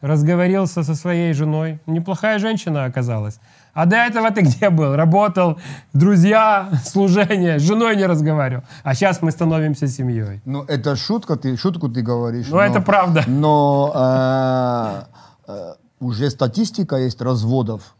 разговорился 0.00 0.82
со 0.82 0.94
своей 0.94 1.32
женой. 1.34 1.78
Неплохая 1.86 2.38
женщина 2.38 2.84
оказалась. 2.84 3.40
А 3.74 3.86
до 3.86 3.96
этого 3.96 4.30
ты 4.30 4.42
где 4.42 4.70
был? 4.70 4.94
Работал, 4.94 5.58
друзья, 5.92 6.68
служение, 6.84 7.58
с 7.58 7.62
женой 7.62 7.96
не 7.96 8.06
разговаривал. 8.06 8.62
А 8.84 8.94
сейчас 8.94 9.22
мы 9.22 9.30
становимся 9.32 9.88
семьей. 9.88 10.40
Ну, 10.44 10.62
это 10.62 10.96
шутка, 10.96 11.36
ты, 11.36 11.56
шутку 11.56 11.88
ты 11.88 12.02
говоришь. 12.02 12.46
Ну, 12.50 12.58
это 12.58 12.80
правда. 12.80 13.24
Но 13.26 13.92
э, 13.94 15.52
э, 15.52 15.74
уже 16.00 16.30
статистика 16.30 16.96
есть 16.96 17.20
разводов. 17.20 17.94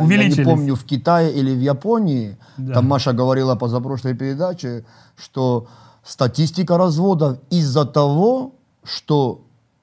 Увеличились. 0.00 0.36
Я 0.38 0.44
не 0.44 0.50
помню, 0.50 0.74
в 0.74 0.84
Китае 0.84 1.32
или 1.32 1.54
в 1.54 1.60
Японии, 1.60 2.36
да. 2.56 2.74
там 2.74 2.88
Маша 2.88 3.12
говорила 3.12 3.54
позапрошлой 3.54 4.14
передаче, 4.14 4.84
что 5.16 5.68
статистика 6.10 6.76
разводов 6.76 7.38
из-за 7.50 7.84
того, 7.84 8.54
что 8.82 9.42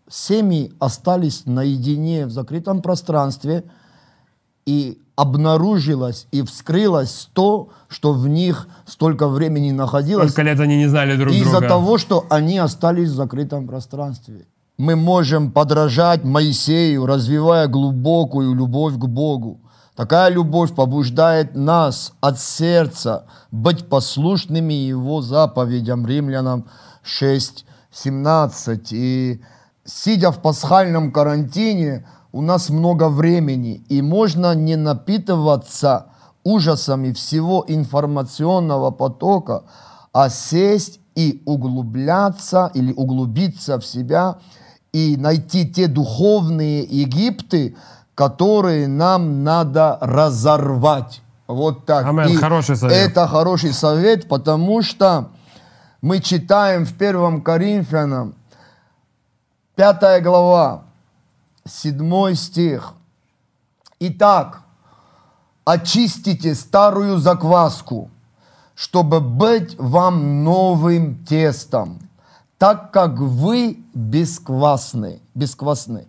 семьи 0.09 0.73
остались 0.77 1.45
наедине 1.45 2.25
в 2.25 2.31
закрытом 2.31 2.81
пространстве, 2.81 3.63
и 4.65 5.01
обнаружилось 5.15 6.27
и 6.31 6.41
вскрылось 6.41 7.29
то, 7.31 7.69
что 7.87 8.11
в 8.11 8.27
них 8.27 8.67
столько 8.85 9.29
времени 9.29 9.71
находилось. 9.71 10.31
Сколько 10.31 10.49
лет 10.49 10.59
они 10.59 10.75
не 10.75 10.87
знали 10.87 11.15
друг 11.15 11.31
из-за 11.31 11.43
друга. 11.43 11.57
Из-за 11.57 11.67
того, 11.67 11.97
что 11.97 12.25
они 12.29 12.57
остались 12.57 13.09
в 13.09 13.15
закрытом 13.15 13.65
пространстве. 13.65 14.45
Мы 14.77 14.97
можем 14.97 15.51
подражать 15.51 16.25
Моисею, 16.25 17.05
развивая 17.05 17.67
глубокую 17.67 18.53
любовь 18.53 18.95
к 18.95 19.05
Богу. 19.05 19.61
Такая 19.97 20.29
любовь 20.29 20.75
побуждает 20.75 21.55
нас 21.55 22.13
от 22.21 22.39
сердца 22.39 23.25
быть 23.49 23.89
послушными 23.89 24.73
Его 24.73 25.23
заповедям, 25.23 26.05
римлянам 26.05 26.65
6, 27.01 27.65
17. 27.91 28.89
И 28.91 29.41
сидя 29.85 30.31
в 30.31 30.39
пасхальном 30.43 31.11
карантине, 31.11 32.05
у 32.31 32.43
нас 32.43 32.69
много 32.69 33.09
времени, 33.09 33.83
и 33.89 34.03
можно 34.03 34.53
не 34.53 34.75
напитываться 34.75 36.11
ужасами 36.43 37.11
всего 37.11 37.65
информационного 37.67 38.91
потока, 38.91 39.63
а 40.13 40.29
сесть 40.29 40.99
и 41.15 41.41
углубляться 41.47 42.69
или 42.75 42.93
углубиться 42.93 43.79
в 43.79 43.85
себя 43.85 44.37
и 44.93 45.17
найти 45.17 45.67
те 45.67 45.87
духовные 45.87 46.83
Египты, 46.83 47.75
которые 48.17 48.87
нам 48.87 49.43
надо 49.43 49.99
разорвать. 50.01 51.21
Вот 51.45 51.85
так. 51.85 52.03
Амен. 52.07 52.35
Хороший 52.39 52.75
совет. 52.75 53.11
Это 53.11 53.27
хороший 53.27 53.73
совет, 53.73 54.27
потому 54.27 54.81
что 54.81 55.29
мы 56.01 56.19
читаем 56.19 56.85
в 56.85 56.97
первом 56.97 57.43
Коринфянам, 57.43 58.33
пятая 59.75 60.19
глава, 60.19 60.81
седьмой 61.63 62.33
стих. 62.33 62.93
Итак, 63.99 64.61
очистите 65.63 66.55
старую 66.55 67.19
закваску, 67.19 68.09
чтобы 68.73 69.19
быть 69.19 69.75
вам 69.77 70.43
новым 70.43 71.23
тестом, 71.23 71.99
так 72.57 72.89
как 72.91 73.19
вы 73.19 73.77
бесквасны, 73.93 75.21
бесквасны. 75.35 76.07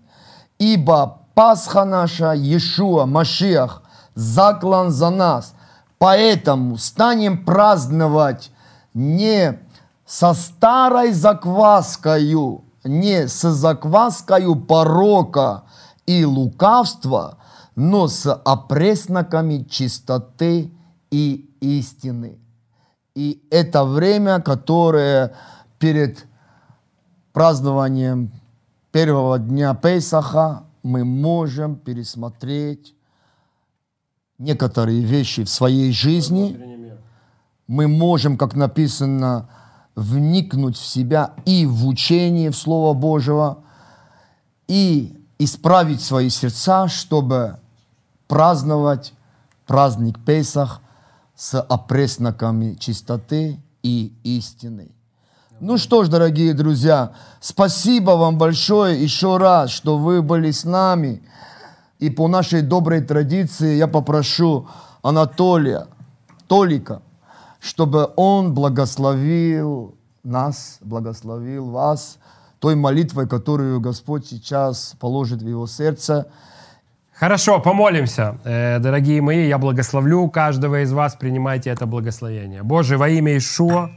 Ибо 0.59 1.19
Пасха 1.39 1.85
наша, 1.85 2.33
Иешуа, 2.35 3.07
Машиах, 3.07 3.83
заклан 4.17 4.91
за 4.91 5.11
нас. 5.11 5.55
Поэтому 5.99 6.77
станем 6.79 7.45
праздновать 7.45 8.51
не 8.93 9.61
со 10.05 10.35
старой 10.35 11.13
закваскою, 11.13 12.65
не 12.83 13.29
с 13.29 13.49
закваскою 13.53 14.57
порока 14.57 15.63
и 16.07 16.25
лукавства, 16.25 17.39
но 17.77 18.09
с 18.09 18.35
опресноками 18.35 19.63
чистоты 19.63 20.73
и 21.13 21.55
истины. 21.61 22.41
И 23.15 23.47
это 23.53 23.85
время, 23.85 24.41
которое 24.41 25.35
перед 25.79 26.27
празднованием 27.33 28.33
первого 28.91 29.39
дня 29.39 29.75
Пейсаха 29.75 30.65
мы 30.83 31.05
можем 31.05 31.77
пересмотреть 31.77 32.95
некоторые 34.39 35.01
вещи 35.01 35.45
в 35.45 35.49
своей 35.49 35.93
жизни. 35.93 36.95
Мы 37.67 37.89
можем, 37.89 38.39
как 38.39 38.55
написано, 38.55 39.51
вникнуть 39.95 40.77
в 40.77 40.87
себя 40.87 41.35
и 41.45 41.67
в 41.67 41.87
учение, 41.87 42.51
в 42.51 42.57
Слово 42.57 42.95
Божьего, 42.95 43.65
и 44.69 45.21
исправить 45.39 46.01
свои 46.01 46.31
сердца, 46.31 46.89
чтобы 46.89 47.59
праздновать 48.27 49.13
праздник 49.67 50.19
Песах 50.25 50.81
с 51.35 51.61
опресноками 51.61 52.75
чистоты 52.75 53.61
и 53.83 54.13
истины. 54.25 54.91
Ну 55.61 55.77
что 55.77 56.05
ж, 56.05 56.09
дорогие 56.09 56.55
друзья, 56.55 57.11
спасибо 57.41 58.13
вам 58.13 58.39
большое 58.39 59.03
еще 59.03 59.39
раз, 59.39 59.71
что 59.71 59.99
вы 59.99 60.23
были 60.23 60.53
с 60.53 60.65
нами. 60.65 61.21
И 61.99 62.11
по 62.11 62.29
нашей 62.29 62.63
доброй 62.63 63.01
традиции 63.01 63.75
я 63.75 63.89
попрошу 63.89 64.69
Анатолия, 65.03 65.89
Толика, 66.47 67.03
чтобы 67.59 68.09
он 68.15 68.55
благословил 68.55 69.97
нас, 70.23 70.79
благословил 70.81 71.71
вас 71.71 72.19
той 72.61 72.77
молитвой, 72.77 73.27
которую 73.27 73.81
Господь 73.81 74.29
сейчас 74.29 74.95
положит 75.01 75.43
в 75.43 75.49
его 75.49 75.67
сердце. 75.67 76.29
Хорошо, 77.13 77.59
помолимся. 77.59 78.39
Э, 78.45 78.79
Дорогие 78.79 79.21
мои, 79.21 79.49
я 79.49 79.59
благословлю 79.59 80.29
каждого 80.29 80.83
из 80.83 80.93
вас, 80.93 81.17
принимайте 81.17 81.71
это 81.71 81.85
благословение. 81.87 82.63
Боже, 82.63 82.97
во 82.97 83.09
имя 83.09 83.37
Ишуа, 83.37 83.91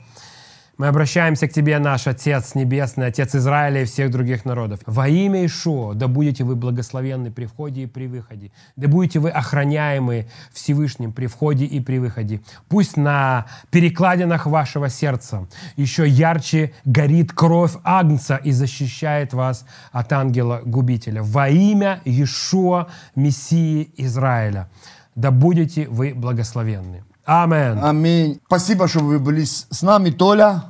мы 0.81 0.87
обращаемся 0.87 1.47
к 1.47 1.53
Тебе, 1.53 1.77
наш 1.77 2.07
Отец 2.07 2.55
Небесный, 2.55 3.05
Отец 3.05 3.35
Израиля 3.35 3.83
и 3.83 3.85
всех 3.85 4.09
других 4.09 4.45
народов. 4.45 4.79
Во 4.87 5.07
имя 5.07 5.45
Ишуа, 5.45 5.93
да 5.93 6.07
будете 6.07 6.43
вы 6.43 6.55
благословенны 6.55 7.29
при 7.29 7.45
входе 7.45 7.83
и 7.83 7.85
при 7.85 8.07
выходе. 8.07 8.51
Да 8.77 8.87
будете 8.87 9.19
вы 9.19 9.29
охраняемы 9.29 10.27
Всевышним 10.51 11.13
при 11.13 11.27
входе 11.27 11.65
и 11.65 11.79
при 11.81 11.99
выходе. 11.99 12.41
Пусть 12.67 12.97
на 12.97 13.45
перекладинах 13.69 14.47
вашего 14.47 14.89
сердца 14.89 15.47
еще 15.75 16.07
ярче 16.07 16.73
горит 16.83 17.31
кровь 17.31 17.73
Агнца 17.83 18.37
и 18.37 18.49
защищает 18.49 19.33
вас 19.33 19.67
от 19.91 20.11
ангела-губителя. 20.11 21.21
Во 21.21 21.47
имя 21.47 22.01
Ишуа, 22.05 22.87
Мессии 23.13 23.91
Израиля. 23.97 24.67
Да 25.13 25.29
будете 25.29 25.87
вы 25.87 26.15
благословенны. 26.15 27.03
Аминь. 27.31 27.79
Аминь. 27.81 28.39
Спасибо, 28.45 28.89
что 28.89 28.99
вы 28.99 29.17
были 29.17 29.45
с 29.45 29.65
с 29.69 29.81
нами, 29.83 30.09
Толя. 30.09 30.63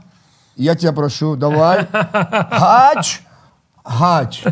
Я 0.56 0.76
тебя 0.76 0.92
прошу, 0.92 1.36
давай. 1.36 1.88
Хач. 2.52 3.22
Хач. 3.84 4.44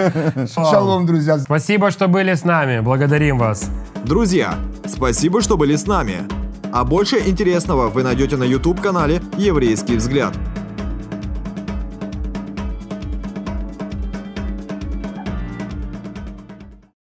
Шалом, 0.54 1.04
друзья. 1.04 1.38
Спасибо, 1.38 1.90
что 1.90 2.08
были 2.08 2.32
с 2.32 2.44
нами. 2.44 2.80
Благодарим 2.80 3.36
вас. 3.36 3.68
Друзья, 4.02 4.54
спасибо, 4.86 5.42
что 5.42 5.58
были 5.58 5.76
с 5.76 5.86
нами. 5.86 6.26
А 6.72 6.84
больше 6.84 7.18
интересного 7.28 7.88
вы 7.88 8.02
найдете 8.02 8.38
на 8.38 8.44
YouTube-канале 8.44 9.20
«Еврейский 9.36 9.96
взгляд». 9.96 10.32